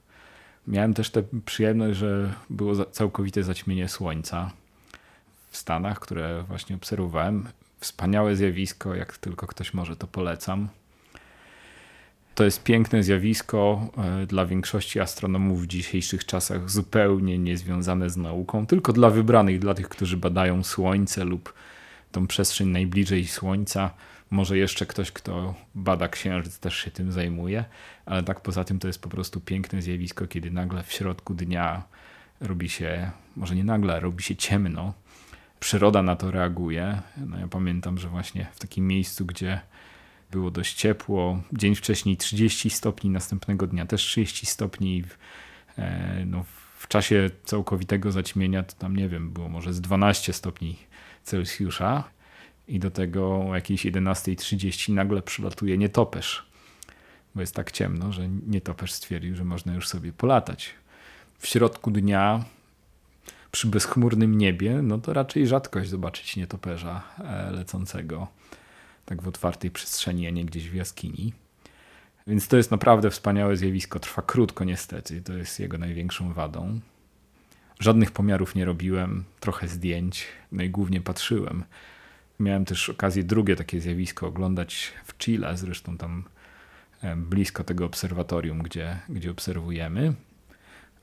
Miałem 0.67 0.95
też 0.95 1.11
tę 1.11 1.23
przyjemność, 1.45 1.99
że 1.99 2.35
było 2.51 2.85
całkowite 2.85 3.43
zaćmienie 3.43 3.89
słońca 3.89 4.51
w 5.51 5.57
Stanach, 5.57 6.01
które 6.01 6.45
właśnie 6.49 6.77
obserwowałem. 6.77 7.49
Wspaniałe 7.81 8.37
zjawisko, 8.37 8.95
jak 8.95 9.19
tylko 9.19 9.47
ktoś 9.47 9.75
może, 9.75 9.97
to 9.97 10.07
polecam. 10.07 10.69
To 12.35 12.45
jest 12.45 12.63
piękne 12.63 13.03
zjawisko 13.03 13.89
e, 13.97 14.27
dla 14.27 14.47
większości 14.47 15.01
astronomów 15.01 15.63
w 15.63 15.67
dzisiejszych 15.67 16.25
czasach 16.27 16.71
zupełnie 16.71 17.39
niezwiązane 17.39 18.11
z 18.11 18.17
nauką, 18.17 18.67
tylko 18.67 18.93
dla 18.93 19.11
wybranych, 19.11 19.59
dla 19.59 19.75
tych, 19.75 19.89
którzy 19.89 20.17
badają 20.17 20.63
Słońce 20.63 21.25
lub 21.25 21.55
tą 22.13 22.27
przestrzeń 22.27 22.69
najbliżej 22.69 23.27
Słońca. 23.27 23.91
Może 24.31 24.59
jeszcze 24.59 24.87
ktoś, 24.87 25.13
kto 25.13 25.55
bada 25.75 26.09
Księżyc, 26.09 26.59
też 26.59 26.77
się 26.77 26.91
tym 26.91 27.13
zajmuje, 27.13 27.65
ale 28.07 28.23
tak 28.23 28.41
poza 28.41 28.65
tym 28.65 28.79
to 28.79 28.87
jest 28.87 29.03
po 29.03 29.09
prostu 29.09 29.41
piękne 29.41 29.83
zjawisko, 29.83 30.27
kiedy 30.27 30.51
nagle 30.51 30.83
w 30.83 30.93
środku 30.93 31.35
dnia 31.35 31.83
robi 32.41 32.69
się, 32.69 33.11
może 33.37 33.55
nie 33.55 33.65
nagle, 33.65 34.01
robi 34.01 34.23
się 34.23 34.37
ciemno. 34.37 34.95
Przyroda 35.61 36.03
na 36.03 36.17
to 36.17 36.31
reaguje. 36.31 37.01
No 37.17 37.39
ja 37.39 37.49
pamiętam, 37.49 37.99
że 37.99 38.09
właśnie 38.09 38.47
w 38.53 38.59
takim 38.59 38.87
miejscu, 38.87 39.27
gdzie 39.27 39.61
było 40.31 40.51
dość 40.51 40.75
ciepło. 40.75 41.43
Dzień 41.53 41.75
wcześniej 41.75 42.17
30 42.17 42.71
stopni, 42.71 43.11
następnego 43.11 43.67
dnia 43.67 43.87
też 43.87 44.03
30 44.03 44.47
stopni. 44.47 45.05
E, 45.79 46.25
no, 46.27 46.45
w 46.79 46.89
czasie 46.89 47.31
całkowitego 47.45 48.13
zaćmienia 48.13 48.63
to 48.63 48.75
tam 48.77 48.97
nie 48.97 49.09
wiem, 49.09 49.31
było 49.31 49.49
może 49.49 49.73
z 49.73 49.81
12 49.81 50.33
stopni 50.33 50.77
Celsjusza 51.23 52.05
i 52.69 52.79
do 52.79 52.91
tego 52.91 53.47
o 53.49 53.55
jakiejś 53.55 53.87
11.30 53.87 54.93
nagle 54.93 55.23
przylatuje 55.23 55.79
nietoperz, 55.79 56.47
bo 57.35 57.41
jest 57.41 57.55
tak 57.55 57.73
ciemno, 57.73 58.13
że 58.13 58.29
nietoperz 58.29 58.93
stwierdził, 58.93 59.37
że 59.37 59.45
można 59.45 59.75
już 59.75 59.89
sobie 59.89 60.13
polatać. 60.13 60.71
W 61.39 61.47
środku 61.47 61.91
dnia 61.91 62.45
przy 63.53 63.67
bezchmurnym 63.67 64.39
niebie, 64.39 64.83
no 64.83 64.99
to 64.99 65.13
raczej 65.13 65.47
rzadkość 65.47 65.91
zobaczyć 65.91 66.37
nietoperza 66.37 67.03
e, 67.19 67.51
lecącego 67.51 68.29
tak 69.05 69.23
w 69.23 69.29
otwartej 69.29 69.71
przestrzeni, 69.71 70.27
a 70.27 70.31
nie 70.31 70.45
gdzieś 70.45 70.71
w 70.71 70.75
jaskini. 70.75 71.33
Więc 72.27 72.49
to 72.49 72.57
jest 72.57 72.71
naprawdę 72.71 73.11
wspaniałe 73.11 73.57
zjawisko. 73.57 74.01
Trwa 74.01 74.23
krótko 74.23 74.65
niestety, 74.65 75.23
to 75.23 75.33
jest 75.33 75.61
jego 75.61 75.79
największą 75.79 76.33
wadą. 76.33 76.81
Żadnych 77.81 78.13
pomiarów 78.13 78.55
nie 78.55 78.65
robiłem, 78.65 79.25
trochę 79.41 79.69
zdjęć, 79.69 80.27
no 80.53 80.63
i 80.63 80.71
głównie 80.71 81.01
patrzyłem. 81.01 81.65
Miałem 82.41 82.65
też 82.65 82.89
okazję 82.89 83.25
drugie 83.25 83.57
takie 83.57 83.81
zjawisko 83.81 84.27
oglądać 84.27 84.93
w 85.05 85.19
Chile, 85.19 85.57
zresztą 85.57 85.97
tam 85.97 86.25
e, 87.03 87.17
blisko 87.17 87.65
tego 87.65 87.85
obserwatorium, 87.85 88.63
gdzie, 88.63 88.99
gdzie 89.09 89.31
obserwujemy. 89.31 90.15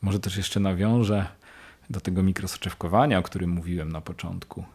Może 0.02 0.20
też 0.20 0.38
jeszcze 0.38 0.60
nawiążę 0.60 1.26
do 1.89 2.02
tego 2.02 2.24
mikrosoczewkowania, 2.24 3.20
o 3.20 3.24
którym 3.24 3.50
mówiłem 3.50 3.91
na 3.91 4.02
początku. 4.02 4.65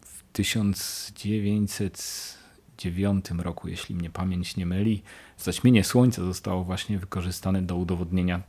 W 0.00 0.22
1909 0.32 3.24
roku, 3.38 3.68
jeśli 3.68 3.94
mnie 3.94 4.10
pamięć 4.10 4.56
nie 4.56 4.66
myli, 4.66 5.02
zaćmienie 5.38 5.84
Słońca 5.84 6.24
zostało 6.24 6.64
właśnie 6.64 6.98
wykorzystane 6.98 7.62
do 7.62 7.76
udowodnienia 7.76 8.42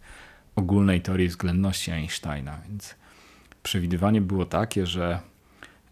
ogólnej 0.56 1.02
teorii 1.02 1.28
względności 1.28 1.92
Einsteina. 1.92 2.62
Więc 2.68 2.96
przewidywanie 3.64 4.22
było 4.22 4.46
takie, 4.46 4.86
że 4.86 5.20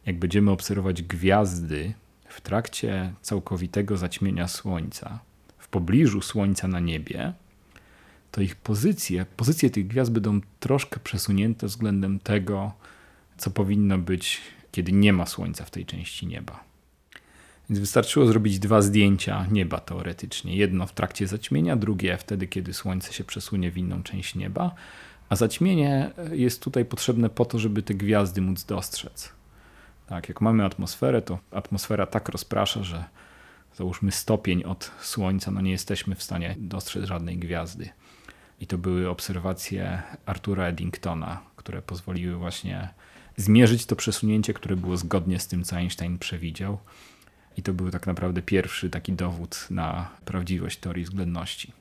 jak 0.06 0.20
będziemy 0.20 0.52
obserwować 0.52 1.02
gwiazdy 1.02 1.94
w 2.30 2.42
trakcie 2.42 3.14
całkowitego 3.22 3.98
zaćmienia 3.98 4.48
Słońca, 4.48 5.20
w 5.58 5.68
pobliżu 5.68 6.22
Słońca 6.22 6.68
na 6.68 6.80
niebie, 6.80 7.34
to 8.32 8.42
ich 8.42 8.56
pozycje, 8.56 9.26
pozycje 9.38 9.70
tych 9.70 9.88
gwiazd 9.88 10.12
będą 10.12 10.42
troszkę 10.60 11.00
przesunięte 11.00 11.68
względem 11.68 12.20
tego, 12.20 12.72
co 13.38 13.52
powinno 13.52 13.98
być, 13.98 14.42
kiedy 14.72 14.92
nie 14.92 15.14
ma 15.14 15.26
Słońca 15.26 15.66
w 15.66 15.72
tej 15.72 15.86
części 15.86 16.28
nieba. 16.28 16.64
Więc 17.70 17.80
wystarczyło 17.80 18.26
zrobić 18.26 18.60
dwa 18.60 18.82
zdjęcia 18.82 19.46
nieba 19.52 19.80
teoretycznie. 19.80 20.56
Jedno 20.56 20.88
w 20.88 20.94
trakcie 20.94 21.28
zaćmienia, 21.28 21.76
drugie 21.76 22.18
wtedy, 22.18 22.48
kiedy 22.48 22.74
Słońce 22.74 23.14
się 23.14 23.24
przesunie 23.24 23.72
w 23.72 23.78
inną 23.78 24.04
część 24.04 24.36
nieba. 24.36 24.76
A 25.30 25.36
zaćmienie 25.36 26.12
jest 26.32 26.64
tutaj 26.64 26.86
potrzebne 26.86 27.30
po 27.30 27.46
to, 27.46 27.60
żeby 27.60 27.84
te 27.84 27.94
gwiazdy 27.94 28.42
móc 28.42 28.64
dostrzec. 28.64 29.41
Tak, 30.12 30.30
jak 30.30 30.42
mamy 30.42 30.66
atmosferę, 30.66 31.22
to 31.22 31.40
atmosfera 31.52 32.06
tak 32.06 32.30
rozprasza, 32.30 32.84
że 32.84 33.06
załóżmy 33.76 34.12
stopień 34.12 34.64
od 34.64 34.92
Słońca, 35.02 35.52
no 35.52 35.62
nie 35.62 35.72
jesteśmy 35.72 36.16
w 36.16 36.24
stanie 36.24 36.56
dostrzec 36.58 37.06
żadnej 37.06 37.38
gwiazdy. 37.38 37.90
I 38.62 38.68
to 38.68 38.78
były 38.78 39.10
obserwacje 39.10 40.02
Artura 40.26 40.66
Eddingtona, 40.66 41.42
które 41.56 41.82
pozwoliły 41.82 42.36
właśnie 42.36 42.90
zmierzyć 43.38 43.86
to 43.86 43.96
przesunięcie, 43.96 44.54
które 44.54 44.76
było 44.76 44.98
zgodnie 44.98 45.40
z 45.40 45.48
tym, 45.48 45.64
co 45.64 45.76
Einstein 45.76 46.18
przewidział. 46.18 46.78
I 47.58 47.62
to 47.62 47.74
był 47.74 47.92
tak 47.92 48.08
naprawdę 48.08 48.42
pierwszy 48.42 48.90
taki 48.90 49.14
dowód 49.14 49.68
na 49.70 50.10
prawdziwość 50.26 50.78
teorii 50.78 51.04
względności. 51.04 51.74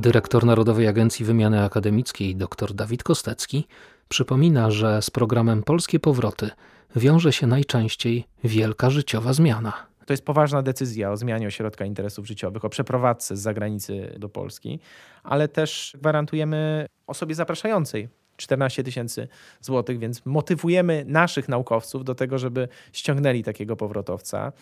Dyrektor 0.00 0.46
Narodowej 0.46 0.88
Agencji 0.88 1.24
Wymiany 1.24 1.64
Akademickiej 1.64 2.36
dr 2.36 2.74
Dawid 2.74 3.02
Kostecki 3.02 3.66
przypomina, 4.08 4.70
że 4.70 5.02
z 5.02 5.10
programem 5.10 5.62
Polskie 5.62 6.00
Powroty 6.00 6.50
wiąże 6.96 7.32
się 7.32 7.46
najczęściej 7.46 8.24
wielka 8.44 8.90
życiowa 8.90 9.32
zmiana. 9.32 9.72
To 10.06 10.12
jest 10.12 10.24
poważna 10.24 10.62
decyzja 10.62 11.10
o 11.10 11.16
zmianie 11.16 11.46
ośrodka 11.46 11.84
interesów 11.84 12.26
życiowych, 12.26 12.64
o 12.64 12.68
przeprowadzce 12.68 13.36
z 13.36 13.40
zagranicy 13.40 14.14
do 14.18 14.28
Polski, 14.28 14.80
ale 15.22 15.48
też 15.48 15.96
gwarantujemy 16.00 16.86
osobie 17.06 17.34
zapraszającej 17.34 18.08
14 18.40 18.84
tysięcy 18.84 19.28
złotych, 19.60 19.98
więc 19.98 20.26
motywujemy 20.26 21.04
naszych 21.08 21.48
naukowców 21.48 22.04
do 22.04 22.14
tego, 22.14 22.38
żeby 22.38 22.68
ściągnęli 22.92 23.42
takiego 23.42 23.76
powrotowca. 23.76 24.52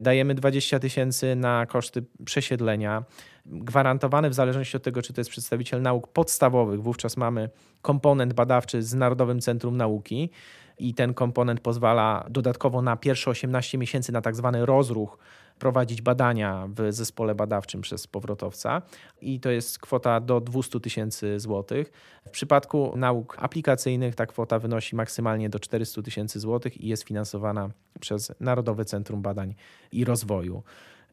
Dajemy 0.00 0.34
20 0.34 0.78
tysięcy 0.78 1.36
na 1.36 1.66
koszty 1.66 2.04
przesiedlenia, 2.24 3.04
gwarantowany 3.46 4.30
w 4.30 4.34
zależności 4.34 4.76
od 4.76 4.82
tego, 4.82 5.02
czy 5.02 5.12
to 5.12 5.20
jest 5.20 5.30
przedstawiciel 5.30 5.82
nauk 5.82 6.08
podstawowych. 6.08 6.82
Wówczas 6.82 7.16
mamy 7.16 7.50
komponent 7.82 8.32
badawczy 8.32 8.82
z 8.82 8.94
Narodowym 8.94 9.40
Centrum 9.40 9.76
Nauki 9.76 10.30
i 10.78 10.94
ten 10.94 11.14
komponent 11.14 11.60
pozwala 11.60 12.26
dodatkowo 12.30 12.82
na 12.82 12.96
pierwsze 12.96 13.30
18 13.30 13.78
miesięcy 13.78 14.12
na 14.12 14.20
tak 14.20 14.36
zwany 14.36 14.66
rozruch 14.66 15.18
prowadzić 15.58 16.02
badania 16.02 16.68
w 16.68 16.92
zespole 16.92 17.34
badawczym 17.34 17.80
przez 17.80 18.06
powrotowca 18.06 18.82
i 19.20 19.40
to 19.40 19.50
jest 19.50 19.78
kwota 19.78 20.20
do 20.20 20.40
200 20.40 20.80
tysięcy 20.80 21.40
złotych. 21.40 21.92
W 22.26 22.30
przypadku 22.30 22.92
nauk 22.96 23.36
aplikacyjnych 23.38 24.14
ta 24.14 24.26
kwota 24.26 24.58
wynosi 24.58 24.96
maksymalnie 24.96 25.50
do 25.50 25.58
400 25.58 26.02
tysięcy 26.02 26.40
złotych 26.40 26.80
i 26.80 26.88
jest 26.88 27.02
finansowana 27.02 27.70
przez 28.00 28.32
Narodowe 28.40 28.84
Centrum 28.84 29.22
Badań 29.22 29.54
i 29.92 30.04
Rozwoju 30.04 30.62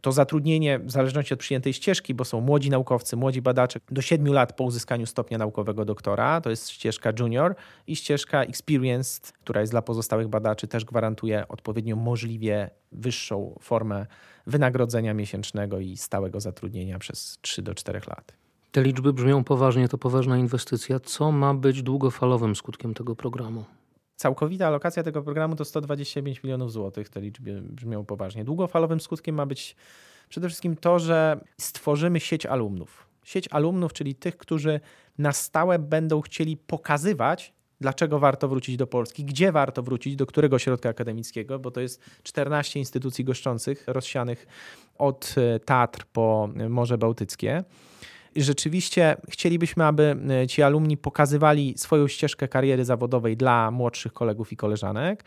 to 0.02 0.12
zatrudnienie 0.12 0.80
w 0.80 0.92
zależności 0.92 1.34
od 1.34 1.40
przyjętej 1.40 1.74
ścieżki, 1.74 2.14
bo 2.14 2.26
są 2.26 2.42
młodzi 2.42 2.70
naukowcy, 2.70 3.16
młodzi 3.16 3.42
badacze 3.42 3.80
do 3.92 4.02
7 4.02 4.34
lat 4.34 4.54
po 4.54 4.64
uzyskaniu 4.64 5.06
stopnia 5.06 5.38
naukowego 5.38 5.86
doktora, 5.86 6.42
to 6.42 6.50
jest 6.50 6.70
ścieżka 6.70 7.12
junior 7.20 7.56
i 7.88 7.96
ścieżka 7.96 8.44
experienced, 8.44 9.32
która 9.32 9.62
jest 9.62 9.74
dla 9.74 9.82
pozostałych 9.82 10.28
badaczy, 10.28 10.68
też 10.68 10.86
gwarantuje 10.86 11.48
odpowiednio 11.48 11.96
możliwie 11.96 12.70
wyższą 12.92 13.60
formę 13.62 14.06
wynagrodzenia 14.48 15.14
miesięcznego 15.14 15.80
i 15.80 15.98
stałego 15.98 16.40
zatrudnienia 16.40 17.00
przez 17.00 17.38
3 17.42 17.62
do 17.62 17.76
4 17.76 18.02
lat. 18.08 18.34
Te 18.72 18.84
liczby 18.84 19.14
brzmią 19.14 19.44
poważnie, 19.44 19.88
to 19.88 19.98
poważna 19.98 20.38
inwestycja. 20.38 21.00
Co 21.00 21.32
ma 21.32 21.54
być 21.54 21.84
długofalowym 21.84 22.56
skutkiem 22.56 22.94
tego 22.94 23.16
programu? 23.16 23.66
Całkowita 24.16 24.68
alokacja 24.68 25.04
tego 25.04 25.22
programu 25.22 25.56
to 25.56 25.66
125 25.66 26.44
milionów 26.44 26.72
złotych. 26.72 27.10
Te 27.10 27.22
liczby 27.22 27.62
brzmią 27.62 28.06
poważnie. 28.06 28.44
Długofalowym 28.44 29.02
skutkiem 29.02 29.36
ma 29.36 29.46
być 29.46 29.76
przede 30.30 30.48
wszystkim 30.48 30.76
to, 30.76 31.00
że 31.00 31.40
stworzymy 31.62 32.20
sieć 32.20 32.46
alumnów. 32.46 33.08
Sieć 33.24 33.48
alumnów, 33.52 33.94
czyli 33.94 34.16
tych, 34.16 34.38
którzy 34.38 34.80
na 35.18 35.32
stałe 35.32 35.80
będą 35.80 36.22
chcieli 36.22 36.58
pokazywać, 36.58 37.54
dlaczego 37.82 38.20
warto 38.20 38.48
wrócić 38.48 38.78
do 38.78 38.88
Polski, 38.88 39.26
gdzie 39.26 39.52
warto 39.52 39.84
wrócić, 39.84 40.16
do 40.16 40.26
którego 40.26 40.56
ośrodka 40.56 40.90
akademickiego, 40.90 41.60
bo 41.60 41.72
to 41.72 41.82
jest 41.82 42.02
14 42.24 42.80
instytucji 42.80 43.26
goszczących, 43.26 43.84
rozsianych 43.88 44.48
od 44.98 45.36
e, 45.38 45.60
Tatr 45.60 46.06
po 46.14 46.50
Morze 46.70 46.98
Bałtyckie 46.98 47.64
rzeczywiście 48.36 49.16
chcielibyśmy, 49.30 49.86
aby 49.86 50.16
e, 50.30 50.48
ci 50.48 50.64
alumni 50.64 50.98
pokazywali 50.98 51.74
swoją 51.78 52.08
ścieżkę 52.08 52.48
kariery 52.48 52.86
zawodowej 52.86 53.38
dla 53.38 53.72
młodszych 53.72 54.14
kolegów 54.14 54.52
i 54.52 54.58
koleżanek 54.58 55.24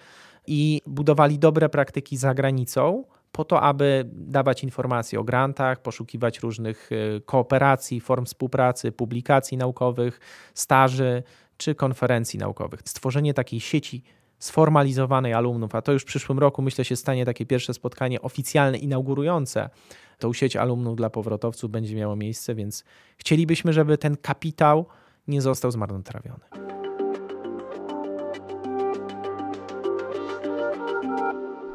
i 0.47 0.83
budowali 0.87 1.39
dobre 1.39 1.69
praktyki 1.69 2.17
za 2.17 2.35
granicą, 2.35 3.05
po 3.33 3.45
to, 3.45 3.61
aby 3.61 4.05
dawać 4.13 4.65
informacje 4.65 5.21
o 5.21 5.25
grantach, 5.25 5.83
poszukiwać 5.83 6.39
różnych 6.39 6.91
e, 6.93 7.21
kooperacji, 7.21 8.01
form 8.01 8.25
współpracy, 8.25 8.93
publikacji 8.93 9.57
naukowych, 9.57 10.21
staży 10.55 11.23
czy 11.57 11.75
konferencji 11.75 12.39
naukowych. 12.39 12.81
Stworzenie 12.85 13.35
takiej 13.35 13.61
sieci 13.61 14.03
sformalizowanej 14.39 15.35
alumnów, 15.35 15.75
a 15.75 15.83
to 15.83 15.93
już 15.93 16.03
w 16.03 16.07
przyszłym 16.07 16.39
roku 16.39 16.63
myślę 16.63 16.85
się 16.85 16.97
stanie 16.97 17.25
takie 17.25 17.47
pierwsze 17.47 17.75
spotkanie 17.75 18.23
oficjalne, 18.23 18.79
inaugurujące 18.79 19.71
tą 20.19 20.33
sieć 20.33 20.57
alumnów 20.57 20.97
dla 20.97 21.11
powrotowców 21.11 21.71
będzie 21.71 21.97
miało 21.97 22.17
miejsce, 22.17 22.55
więc 22.55 22.85
chcielibyśmy, 23.17 23.73
żeby 23.73 23.99
ten 23.99 24.17
kapitał 24.17 24.87
nie 25.29 25.43
został 25.43 25.71
zmarnotrawiony. 25.71 26.45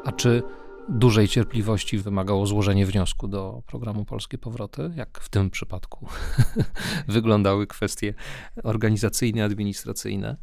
A 0.04 0.12
czy 0.12 0.42
dużej 0.88 1.28
cierpliwości 1.28 1.98
wymagało 1.98 2.46
złożenie 2.46 2.86
wniosku 2.86 3.28
do 3.28 3.62
programu 3.66 4.04
Polskie 4.04 4.38
Powroty? 4.38 4.90
Jak 4.96 5.20
w 5.20 5.28
tym 5.28 5.50
przypadku 5.50 6.06
wyglądały 7.08 7.66
kwestie 7.66 8.14
organizacyjne, 8.62 9.44
administracyjne? 9.44 10.36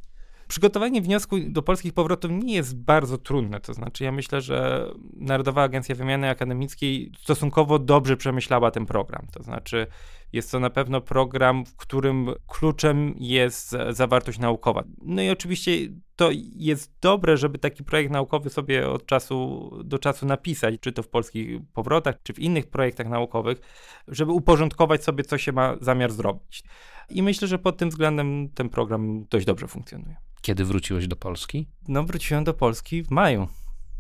Przygotowanie 0.52 1.02
wniosku 1.02 1.36
do 1.48 1.62
polskich 1.62 1.94
powrotów 1.94 2.32
nie 2.32 2.54
jest 2.56 2.78
bardzo 2.78 3.18
trudne. 3.18 3.60
To 3.60 3.74
znaczy, 3.74 4.04
ja 4.04 4.12
myślę, 4.12 4.42
że 4.42 4.88
Narodowa 5.14 5.64
Agencja 5.64 5.96
Wymiany 5.96 6.30
Akademickiej 6.30 7.12
stosunkowo 7.20 7.80
dobrze 7.80 8.18
przemyślała 8.18 8.72
ten 8.72 8.86
program. 8.86 9.28
To 9.34 9.44
znaczy, 9.44 9.88
jest 10.34 10.52
to 10.52 10.60
na 10.60 10.70
pewno 10.70 11.02
program, 11.02 11.66
w 11.66 11.76
którym 11.76 12.30
kluczem 12.48 13.14
jest 13.18 13.76
zawartość 13.90 14.40
naukowa. 14.40 14.84
No 15.02 15.22
i 15.22 15.30
oczywiście 15.30 15.72
to 16.16 16.30
jest 16.56 16.94
dobre, 17.02 17.38
żeby 17.38 17.58
taki 17.58 17.84
projekt 17.84 18.12
naukowy 18.12 18.50
sobie 18.50 18.90
od 18.90 19.06
czasu 19.06 19.70
do 19.84 20.00
czasu 20.00 20.26
napisać, 20.26 20.76
czy 20.80 20.92
to 20.92 21.04
w 21.04 21.08
polskich 21.08 21.60
powrotach, 21.74 22.16
czy 22.24 22.34
w 22.34 22.40
innych 22.40 22.68
projektach 22.68 23.10
naukowych, 23.10 23.62
żeby 24.08 24.32
uporządkować 24.32 25.04
sobie, 25.04 25.24
co 25.24 25.38
się 25.38 25.52
ma 25.52 25.76
zamiar 25.82 26.12
zrobić. 26.12 26.64
I 27.10 27.24
myślę, 27.24 27.48
że 27.48 27.60
pod 27.60 27.78
tym 27.78 27.90
względem 27.90 28.50
ten 28.50 28.70
program 28.70 29.26
dość 29.30 29.46
dobrze 29.46 29.68
funkcjonuje. 29.68 30.16
Kiedy 30.42 30.66
wróciłeś 30.66 31.08
do 31.08 31.16
Polski? 31.16 31.68
No, 31.88 32.04
wróciłem 32.04 32.44
do 32.44 32.54
Polski 32.54 33.04
w 33.04 33.12
maju 33.12 33.48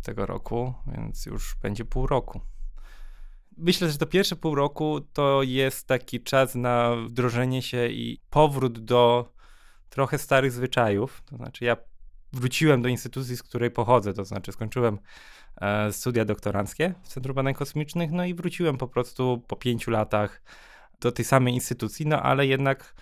tego 0.03 0.25
roku, 0.25 0.73
więc 0.87 1.25
już 1.25 1.55
będzie 1.61 1.85
pół 1.85 2.07
roku. 2.07 2.41
Myślę, 3.63 3.89
że 3.89 3.97
to 3.97 4.05
pierwsze 4.05 4.35
pół 4.35 4.55
roku 4.55 5.01
to 5.13 5.43
jest 5.43 5.87
taki 5.87 6.23
czas 6.23 6.55
na 6.55 6.95
wdrożenie 6.95 7.61
się 7.61 7.87
i 7.87 8.19
powrót 8.29 8.79
do 8.79 9.33
trochę 9.89 10.17
starych 10.17 10.51
zwyczajów. 10.51 11.21
To 11.25 11.37
znaczy, 11.37 11.65
ja 11.65 11.77
wróciłem 12.33 12.81
do 12.81 12.89
instytucji, 12.89 13.37
z 13.37 13.43
której 13.43 13.71
pochodzę, 13.71 14.13
to 14.13 14.25
znaczy 14.25 14.51
skończyłem 14.51 14.99
e, 15.61 15.93
studia 15.93 16.25
doktoranckie 16.25 16.93
w 17.03 17.07
Centrum 17.07 17.35
Badań 17.35 17.53
Kosmicznych, 17.53 18.11
no 18.11 18.25
i 18.25 18.33
wróciłem 18.33 18.77
po 18.77 18.87
prostu 18.87 19.43
po 19.47 19.55
pięciu 19.55 19.91
latach 19.91 20.41
do 20.99 21.11
tej 21.11 21.25
samej 21.25 21.53
instytucji, 21.53 22.07
no 22.07 22.21
ale 22.21 22.47
jednak 22.47 22.95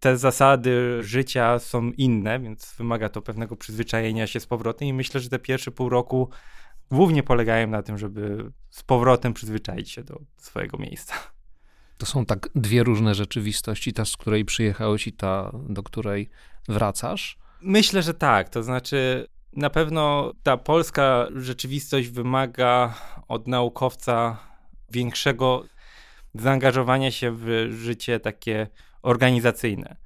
te 0.00 0.16
zasady 0.16 1.02
życia 1.02 1.58
są 1.58 1.90
inne, 1.90 2.40
więc 2.40 2.74
wymaga 2.78 3.08
to 3.08 3.22
pewnego 3.22 3.56
przyzwyczajenia 3.56 4.26
się 4.26 4.40
z 4.40 4.46
powrotem 4.46 4.88
i 4.88 4.92
myślę, 4.92 5.20
że 5.20 5.28
te 5.28 5.38
pierwsze 5.38 5.70
pół 5.70 5.88
roku 5.88 6.30
głównie 6.90 7.22
polegają 7.22 7.66
na 7.66 7.82
tym, 7.82 7.98
żeby 7.98 8.52
z 8.70 8.82
powrotem 8.82 9.34
przyzwyczaić 9.34 9.90
się 9.90 10.04
do 10.04 10.20
swojego 10.36 10.78
miejsca. 10.78 11.14
To 11.98 12.06
są 12.06 12.26
tak 12.26 12.48
dwie 12.54 12.82
różne 12.82 13.14
rzeczywistości, 13.14 13.92
ta, 13.92 14.04
z 14.04 14.16
której 14.16 14.44
przyjechałeś 14.44 15.06
i 15.06 15.12
ta, 15.12 15.52
do 15.68 15.82
której 15.82 16.30
wracasz? 16.68 17.38
Myślę, 17.60 18.02
że 18.02 18.14
tak. 18.14 18.48
To 18.48 18.62
znaczy, 18.62 19.26
na 19.52 19.70
pewno 19.70 20.32
ta 20.42 20.56
polska 20.56 21.26
rzeczywistość 21.34 22.08
wymaga 22.08 22.94
od 23.28 23.48
naukowca 23.48 24.36
większego 24.90 25.64
zaangażowania 26.34 27.10
się 27.10 27.32
w 27.36 27.68
życie 27.70 28.20
takie 28.20 28.66
organizacyjne 29.02 29.96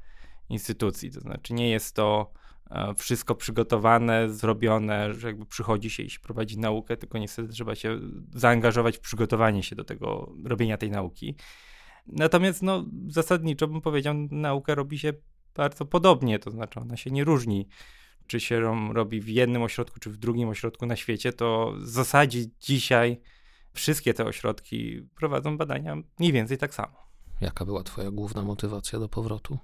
instytucji. 0.52 1.10
To 1.10 1.20
znaczy, 1.20 1.54
nie 1.54 1.70
jest 1.70 1.94
to 1.96 2.32
e, 2.70 2.94
wszystko 2.94 3.34
przygotowane, 3.34 4.30
zrobione, 4.30 5.14
że 5.14 5.28
jakby 5.28 5.46
przychodzi 5.46 5.90
się 5.90 6.02
i 6.02 6.10
się 6.10 6.20
prowadzi 6.20 6.58
naukę, 6.58 6.96
tylko 6.96 7.18
niestety 7.18 7.48
trzeba 7.48 7.74
się 7.74 8.00
zaangażować 8.34 8.96
w 8.96 9.00
przygotowanie 9.00 9.62
się 9.62 9.76
do 9.76 9.84
tego 9.84 10.32
robienia 10.44 10.76
tej 10.76 10.90
nauki. 10.90 11.36
Natomiast 12.06 12.62
no, 12.62 12.84
zasadniczo 13.08 13.68
bym 13.68 13.80
powiedział, 13.80 14.14
naukę 14.30 14.74
robi 14.74 14.98
się 14.98 15.12
bardzo 15.54 15.86
podobnie, 15.86 16.38
to 16.38 16.50
znaczy 16.50 16.80
ona 16.80 16.96
się 16.96 17.10
nie 17.10 17.24
różni. 17.24 17.68
Czy 18.26 18.40
się 18.40 18.60
robi 18.92 19.20
w 19.20 19.28
jednym 19.28 19.62
ośrodku, 19.62 20.00
czy 20.00 20.10
w 20.10 20.16
drugim 20.16 20.48
ośrodku 20.48 20.86
na 20.86 20.96
świecie, 20.96 21.32
to 21.32 21.74
w 21.78 21.88
zasadzie 21.88 22.44
dzisiaj 22.60 23.20
wszystkie 23.72 24.14
te 24.14 24.24
ośrodki 24.24 25.02
prowadzą 25.14 25.56
badania 25.58 25.96
mniej 26.18 26.32
więcej 26.32 26.58
tak 26.58 26.74
samo. 26.74 26.96
Jaka 27.40 27.64
była 27.64 27.82
Twoja 27.82 28.10
główna 28.10 28.42
motywacja 28.42 28.98
do 28.98 29.08
powrotu? 29.08 29.58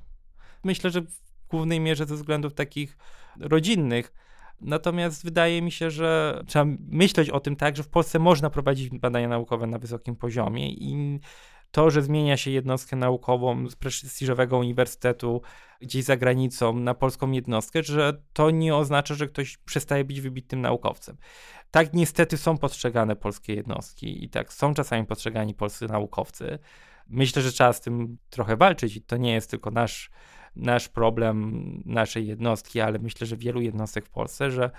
Myślę, 0.64 0.90
że 0.90 1.00
w 1.02 1.20
głównej 1.48 1.80
mierze 1.80 2.06
ze 2.06 2.14
względów 2.14 2.54
takich 2.54 2.96
rodzinnych. 3.40 4.12
Natomiast 4.60 5.24
wydaje 5.24 5.62
mi 5.62 5.72
się, 5.72 5.90
że 5.90 6.42
trzeba 6.46 6.64
myśleć 6.88 7.30
o 7.30 7.40
tym 7.40 7.56
tak, 7.56 7.76
że 7.76 7.82
w 7.82 7.88
Polsce 7.88 8.18
można 8.18 8.50
prowadzić 8.50 8.90
badania 8.90 9.28
naukowe 9.28 9.66
na 9.66 9.78
wysokim 9.78 10.16
poziomie 10.16 10.70
i 10.70 11.20
to, 11.70 11.90
że 11.90 12.02
zmienia 12.02 12.36
się 12.36 12.50
jednostkę 12.50 12.96
naukową 12.96 13.68
z 13.68 13.76
prestiżowego 13.76 14.58
uniwersytetu 14.58 15.42
gdzieś 15.80 16.04
za 16.04 16.16
granicą 16.16 16.72
na 16.72 16.94
polską 16.94 17.30
jednostkę, 17.30 17.82
że 17.82 18.22
to 18.32 18.50
nie 18.50 18.76
oznacza, 18.76 19.14
że 19.14 19.26
ktoś 19.26 19.56
przestaje 19.56 20.04
być 20.04 20.20
wybitnym 20.20 20.60
naukowcem. 20.60 21.16
Tak 21.70 21.94
niestety 21.94 22.36
są 22.36 22.58
postrzegane 22.58 23.16
polskie 23.16 23.54
jednostki 23.54 24.24
i 24.24 24.28
tak 24.28 24.52
są 24.52 24.74
czasami 24.74 25.06
postrzegani 25.06 25.54
polscy 25.54 25.86
naukowcy. 25.86 26.58
Myślę, 27.08 27.42
że 27.42 27.52
trzeba 27.52 27.72
z 27.72 27.80
tym 27.80 28.18
trochę 28.30 28.56
walczyć 28.56 28.96
i 28.96 29.02
to 29.02 29.16
nie 29.16 29.32
jest 29.32 29.50
tylko 29.50 29.70
nasz 29.70 30.10
nasz 30.56 30.88
problem 30.88 31.62
naszej 31.86 32.26
jednostki, 32.26 32.80
ale 32.80 32.98
myślę, 32.98 33.26
że 33.26 33.36
wielu 33.36 33.60
jednostek 33.60 34.06
w 34.06 34.10
Polsce, 34.10 34.50
że 34.50 34.70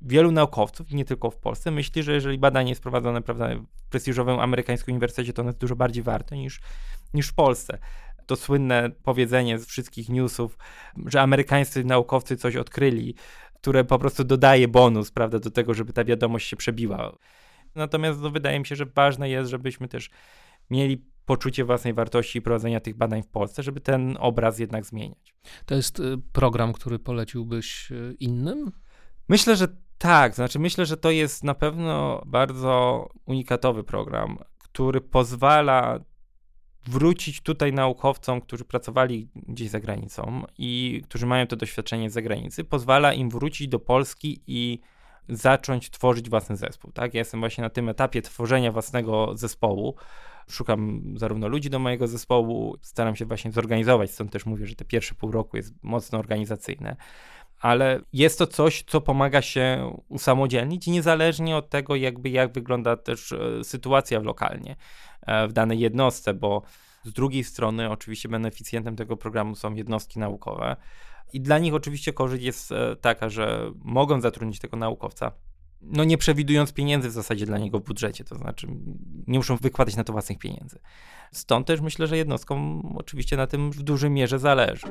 wielu 0.00 0.32
naukowców, 0.32 0.90
nie 0.90 1.04
tylko 1.04 1.30
w 1.30 1.36
Polsce, 1.36 1.70
myśli, 1.70 2.02
że 2.02 2.12
jeżeli 2.12 2.38
badanie 2.38 2.70
jest 2.70 2.82
prowadzone 2.82 3.22
prawda, 3.22 3.48
w 3.76 3.88
prestiżowym 3.90 4.40
amerykańskim 4.40 4.94
uniwersytecie, 4.94 5.32
to 5.32 5.42
ono 5.42 5.48
jest 5.48 5.60
dużo 5.60 5.76
bardziej 5.76 6.02
warte 6.02 6.36
niż, 6.36 6.60
niż 7.14 7.28
w 7.28 7.34
Polsce. 7.34 7.78
To 8.26 8.36
słynne 8.36 8.90
powiedzenie 9.02 9.58
z 9.58 9.66
wszystkich 9.66 10.08
newsów, 10.08 10.58
że 11.06 11.20
amerykańscy 11.20 11.84
naukowcy 11.84 12.36
coś 12.36 12.56
odkryli, 12.56 13.14
które 13.54 13.84
po 13.84 13.98
prostu 13.98 14.24
dodaje 14.24 14.68
bonus, 14.68 15.10
prawda, 15.10 15.38
do 15.38 15.50
tego, 15.50 15.74
żeby 15.74 15.92
ta 15.92 16.04
wiadomość 16.04 16.48
się 16.48 16.56
przebiła. 16.56 17.12
Natomiast 17.74 18.20
no, 18.20 18.30
wydaje 18.30 18.58
mi 18.58 18.66
się, 18.66 18.76
że 18.76 18.86
ważne 18.86 19.30
jest, 19.30 19.50
żebyśmy 19.50 19.88
też 19.88 20.10
mieli 20.70 21.04
poczucie 21.26 21.64
własnej 21.64 21.94
wartości 21.94 22.38
i 22.38 22.42
prowadzenia 22.42 22.80
tych 22.80 22.96
badań 22.96 23.22
w 23.22 23.28
Polsce, 23.28 23.62
żeby 23.62 23.80
ten 23.80 24.16
obraz 24.20 24.58
jednak 24.58 24.84
zmieniać. 24.84 25.34
To 25.66 25.74
jest 25.74 26.00
y, 26.00 26.18
program, 26.32 26.72
który 26.72 26.98
poleciłbyś 26.98 27.90
y, 27.90 28.16
innym? 28.20 28.72
Myślę, 29.28 29.56
że 29.56 29.68
tak. 29.98 30.34
Znaczy, 30.34 30.58
myślę, 30.58 30.86
że 30.86 30.96
to 30.96 31.10
jest 31.10 31.44
na 31.44 31.54
pewno 31.54 32.22
bardzo 32.26 33.08
unikatowy 33.24 33.84
program, 33.84 34.38
który 34.58 35.00
pozwala 35.00 36.00
wrócić 36.86 37.40
tutaj 37.40 37.72
naukowcom, 37.72 38.40
którzy 38.40 38.64
pracowali 38.64 39.28
gdzieś 39.34 39.70
za 39.70 39.80
granicą 39.80 40.42
i 40.58 41.02
którzy 41.04 41.26
mają 41.26 41.46
to 41.46 41.56
doświadczenie 41.56 42.10
z 42.10 42.12
zagranicy, 42.12 42.64
pozwala 42.64 43.12
im 43.12 43.30
wrócić 43.30 43.68
do 43.68 43.78
Polski 43.78 44.42
i 44.46 44.80
zacząć 45.28 45.90
tworzyć 45.90 46.30
własny 46.30 46.56
zespół. 46.56 46.92
Tak? 46.92 47.14
Ja 47.14 47.18
jestem 47.18 47.40
właśnie 47.40 47.62
na 47.62 47.70
tym 47.70 47.88
etapie 47.88 48.22
tworzenia 48.22 48.72
własnego 48.72 49.36
zespołu. 49.36 49.94
Szukam 50.50 51.02
zarówno 51.16 51.48
ludzi 51.48 51.70
do 51.70 51.78
mojego 51.78 52.06
zespołu, 52.06 52.76
staram 52.82 53.16
się 53.16 53.26
właśnie 53.26 53.52
zorganizować, 53.52 54.10
stąd 54.10 54.32
też 54.32 54.46
mówię, 54.46 54.66
że 54.66 54.74
te 54.74 54.84
pierwsze 54.84 55.14
pół 55.14 55.30
roku 55.30 55.56
jest 55.56 55.74
mocno 55.82 56.18
organizacyjne 56.18 56.96
ale 57.60 58.00
jest 58.12 58.38
to 58.38 58.46
coś, 58.46 58.84
co 58.86 59.00
pomaga 59.00 59.42
się 59.42 59.92
usamodzielnić 60.08 60.86
niezależnie 60.86 61.56
od 61.56 61.70
tego, 61.70 61.96
jakby 61.96 62.30
jak 62.30 62.52
wygląda 62.52 62.96
też 62.96 63.32
e, 63.32 63.64
sytuacja 63.64 64.20
lokalnie 64.20 64.76
e, 65.22 65.48
w 65.48 65.52
danej 65.52 65.78
jednostce, 65.78 66.34
bo 66.34 66.62
z 67.04 67.12
drugiej 67.12 67.44
strony 67.44 67.90
oczywiście 67.90 68.28
beneficjentem 68.28 68.96
tego 68.96 69.16
programu 69.16 69.54
są 69.54 69.74
jednostki 69.74 70.18
naukowe 70.18 70.76
i 71.32 71.40
dla 71.40 71.58
nich 71.58 71.74
oczywiście 71.74 72.12
korzyść 72.12 72.44
jest 72.44 72.72
e, 72.72 72.96
taka, 72.96 73.28
że 73.28 73.72
mogą 73.84 74.20
zatrudnić 74.20 74.58
tego 74.58 74.76
naukowca, 74.76 75.32
no 75.82 76.04
nie 76.04 76.18
przewidując 76.18 76.72
pieniędzy 76.72 77.08
w 77.08 77.12
zasadzie 77.12 77.46
dla 77.46 77.58
niego 77.58 77.78
w 77.78 77.82
budżecie, 77.82 78.24
to 78.24 78.34
znaczy 78.34 78.66
nie 79.26 79.38
muszą 79.38 79.56
wykładać 79.56 79.96
na 79.96 80.04
to 80.04 80.12
własnych 80.12 80.38
pieniędzy. 80.38 80.78
Stąd 81.32 81.66
też 81.66 81.80
myślę, 81.80 82.06
że 82.06 82.16
jednostkom 82.16 82.82
oczywiście 82.96 83.36
na 83.36 83.46
tym 83.46 83.70
w 83.70 83.82
dużej 83.82 84.10
mierze 84.10 84.38
zależy. 84.38 84.86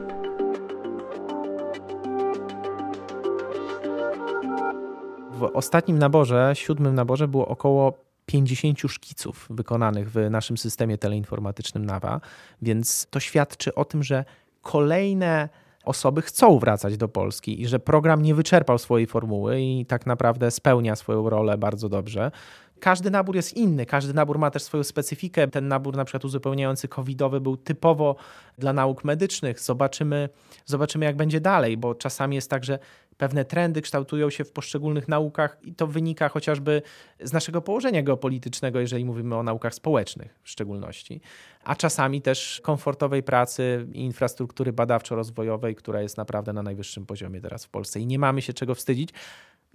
W 5.32 5.50
ostatnim 5.54 6.00
naborze, 6.00 6.52
siódmym 6.54 6.96
naborze 6.96 7.28
było 7.28 7.48
około 7.48 7.94
50 8.26 8.80
szkiców 8.80 9.48
wykonanych 9.50 10.12
w 10.12 10.30
naszym 10.30 10.58
systemie 10.58 10.98
teleinformatycznym 10.98 11.86
NAWA, 11.86 12.22
więc 12.62 13.08
to 13.10 13.20
świadczy 13.20 13.76
o 13.76 13.86
tym, 13.86 14.04
że 14.04 14.26
kolejne 14.62 15.50
osoby 15.86 16.22
chcą 16.22 16.60
wracać 16.60 16.98
do 16.98 17.08
Polski 17.08 17.62
i 17.62 17.68
że 17.68 17.80
program 17.80 18.22
nie 18.22 18.36
wyczerpał 18.36 18.78
swojej 18.78 19.08
formuły 19.08 19.62
i 19.62 19.86
tak 19.86 20.06
naprawdę 20.06 20.52
spełnia 20.52 20.96
swoją 20.96 21.30
rolę 21.30 21.58
bardzo 21.58 21.90
dobrze. 21.90 22.32
Każdy 22.80 23.12
nabór 23.12 23.36
jest 23.36 23.58
inny, 23.58 23.86
każdy 23.86 24.14
nabór 24.14 24.40
ma 24.40 24.52
też 24.52 24.64
swoją 24.64 24.84
specyfikę. 24.84 25.48
Ten 25.48 25.68
nabór 25.68 25.96
na 25.96 26.06
przykład 26.06 26.26
uzupełniający 26.26 26.88
covidowy 26.88 27.42
był 27.42 27.58
typowo 27.58 28.16
dla 28.58 28.74
nauk 28.74 29.04
medycznych. 29.04 29.60
Zobaczymy, 29.60 30.30
zobaczymy 30.66 31.06
jak 31.06 31.16
będzie 31.16 31.42
dalej, 31.42 31.78
bo 31.78 31.96
czasami 31.96 32.36
jest 32.36 32.50
tak, 32.50 32.64
że 32.64 32.80
pewne 33.18 33.46
trendy 33.46 33.82
kształtują 33.82 34.30
się 34.30 34.44
w 34.44 34.52
poszczególnych 34.52 35.08
naukach 35.08 35.58
i 35.62 35.74
to 35.74 35.88
wynika 35.88 36.30
chociażby 36.30 36.82
z 37.20 37.34
naszego 37.34 37.62
położenia 37.62 38.04
geopolitycznego, 38.04 38.80
jeżeli 38.80 39.06
mówimy 39.06 39.36
o 39.36 39.44
naukach 39.44 39.74
społecznych 39.74 40.40
w 40.44 40.50
szczególności, 40.50 41.22
a 41.64 41.76
czasami 41.76 42.22
też 42.22 42.62
komfortowej 42.64 43.24
pracy 43.24 43.88
i 43.94 44.00
infrastruktury 44.00 44.74
badawczo-rozwojowej, 44.74 45.76
która 45.76 46.02
jest 46.02 46.18
naprawdę 46.18 46.54
na 46.54 46.64
najwyższym 46.64 47.06
poziomie 47.06 47.42
teraz 47.42 47.66
w 47.66 47.70
Polsce 47.70 48.00
i 48.00 48.08
nie 48.08 48.20
mamy 48.20 48.42
się 48.42 48.54
czego 48.54 48.76
wstydzić. 48.76 49.10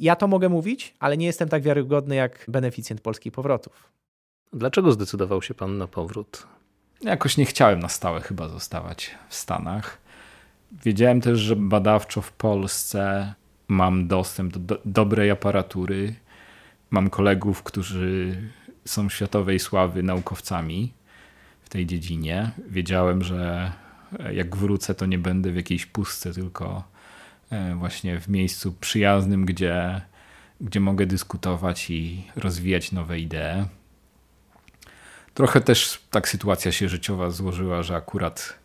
Ja 0.01 0.17
to 0.17 0.27
mogę 0.27 0.49
mówić, 0.49 0.95
ale 0.99 1.17
nie 1.17 1.27
jestem 1.27 1.49
tak 1.49 1.63
wiarygodny 1.63 2.15
jak 2.15 2.45
beneficjent 2.49 3.01
polskich 3.01 3.33
powrotów. 3.33 3.91
Dlaczego 4.53 4.93
zdecydował 4.93 5.43
się 5.43 5.55
pan 5.55 5.79
na 5.79 5.87
powrót? 5.87 6.47
Jakoś 7.03 7.37
nie 7.37 7.45
chciałem 7.47 7.81
na 7.81 7.89
stałe 7.89 8.21
chyba 8.21 8.49
zostawać 8.49 9.15
w 9.29 9.35
Stanach. 9.35 9.99
Wiedziałem 10.73 11.21
też, 11.21 11.39
że 11.39 11.57
badawczo 11.57 12.23
w 12.23 12.33
Polsce 12.33 13.35
mam 13.69 14.09
dostęp 14.09 14.53
do, 14.53 14.59
do 14.59 14.81
dobrej 14.85 15.31
aparatury. 15.31 16.15
Mam 16.91 17.11
kolegów, 17.11 17.63
którzy 17.63 18.37
są 18.85 19.09
światowej 19.09 19.59
sławy 19.59 20.03
naukowcami 20.03 20.93
w 21.63 21.69
tej 21.69 21.87
dziedzinie. 21.87 22.51
Wiedziałem, 22.69 23.23
że 23.23 23.73
jak 24.33 24.57
wrócę, 24.57 24.95
to 24.95 25.07
nie 25.07 25.19
będę 25.19 25.51
w 25.51 25.57
jakiejś 25.57 25.87
pustce, 25.87 26.33
tylko 26.33 26.85
właśnie 27.77 28.21
w 28.21 28.29
miejscu 28.29 28.73
przyjaznym, 28.73 29.45
gdzie, 29.47 30.01
gdzie 30.61 30.81
mogę 30.81 31.07
dyskutować 31.07 31.91
i 31.91 32.25
rozwijać 32.37 32.93
nowe 32.93 33.19
idee. 33.19 33.67
Trochę 35.35 35.61
też 35.61 36.03
tak 36.11 36.29
sytuacja 36.29 36.73
się 36.73 36.89
życiowa 36.89 37.31
złożyła, 37.31 37.83
że 37.83 37.97
akurat 37.97 38.59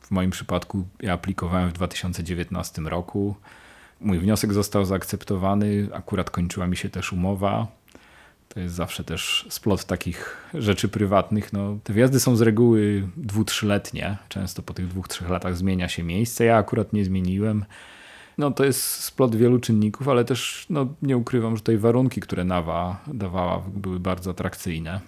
w 0.00 0.10
moim 0.10 0.30
przypadku 0.30 0.86
ja 1.00 1.12
aplikowałem 1.12 1.70
w 1.70 1.72
2019 1.72 2.82
roku. 2.82 3.36
Mój 4.00 4.18
wniosek 4.18 4.52
został 4.52 4.84
zaakceptowany, 4.84 5.88
akurat 5.92 6.30
kończyła 6.30 6.66
mi 6.66 6.76
się 6.76 6.88
też 6.88 7.12
umowa. 7.12 7.66
To 8.48 8.60
jest 8.60 8.74
zawsze 8.74 9.04
też 9.04 9.46
splot 9.50 9.84
takich 9.84 10.36
rzeczy 10.54 10.88
prywatnych. 10.88 11.52
No, 11.52 11.78
te 11.84 11.92
wjazdy 11.92 12.20
są 12.20 12.36
z 12.36 12.40
reguły 12.40 13.08
dwu, 13.16 13.44
trzyletnie. 13.44 14.16
Często 14.28 14.62
po 14.62 14.74
tych 14.74 14.88
dwóch, 14.88 15.08
trzech 15.08 15.30
latach 15.30 15.56
zmienia 15.56 15.88
się 15.88 16.02
miejsce. 16.02 16.44
Ja 16.44 16.56
akurat 16.56 16.92
nie 16.92 17.04
zmieniłem. 17.04 17.64
No, 18.38 18.50
to 18.50 18.64
jest 18.64 18.82
splot 18.82 19.36
wielu 19.36 19.58
czynników, 19.58 20.08
ale 20.08 20.24
też 20.24 20.66
no, 20.70 20.86
nie 21.02 21.16
ukrywam, 21.16 21.56
że 21.56 21.60
tutaj 21.60 21.78
warunki, 21.78 22.20
które 22.20 22.44
Nawa 22.44 23.00
dawała, 23.06 23.62
były 23.74 24.00
bardzo 24.00 24.30
atrakcyjne. 24.30 25.00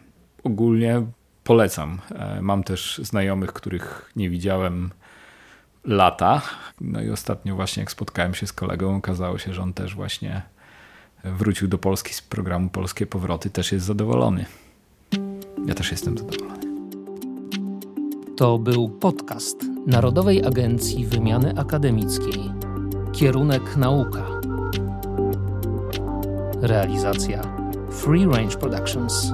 Ogólnie 0.45 1.03
polecam. 1.45 1.99
E, 2.15 2.43
mam 2.43 2.65
też 2.65 3.01
znajomych, 3.03 3.53
których 3.53 4.13
nie 4.17 4.31
widziałem 4.31 4.91
lata. 5.85 6.43
No 6.81 7.03
i 7.03 7.11
ostatnio 7.11 7.55
właśnie 7.57 7.81
jak 7.81 7.91
spotkałem 7.91 8.35
się 8.35 8.47
z 8.47 8.53
kolegą, 8.53 8.97
okazało 8.97 9.39
się, 9.39 9.55
że 9.55 9.63
on 9.63 9.73
też 9.73 9.95
właśnie 9.95 10.43
wrócił 11.25 11.69
do 11.69 11.79
Polski 11.79 12.15
z 12.15 12.23
programu 12.23 12.69
Polskie 12.69 13.07
Powroty, 13.07 13.51
też 13.51 13.73
jest 13.73 13.87
zadowolony. 13.87 14.47
Ja 15.67 15.75
też 15.75 15.91
jestem 15.91 16.19
zadowolony. 16.19 16.73
To 18.37 18.59
był 18.59 18.89
podcast 18.89 19.57
Narodowej 19.87 20.45
Agencji 20.45 21.07
Wymiany 21.07 21.55
Akademickiej. 21.59 22.72
Kierunek 23.13 23.77
nauka. 23.77 24.25
Realizacja 26.63 27.43
Free 27.91 28.27
Range 28.27 28.57
Productions. 28.57 29.33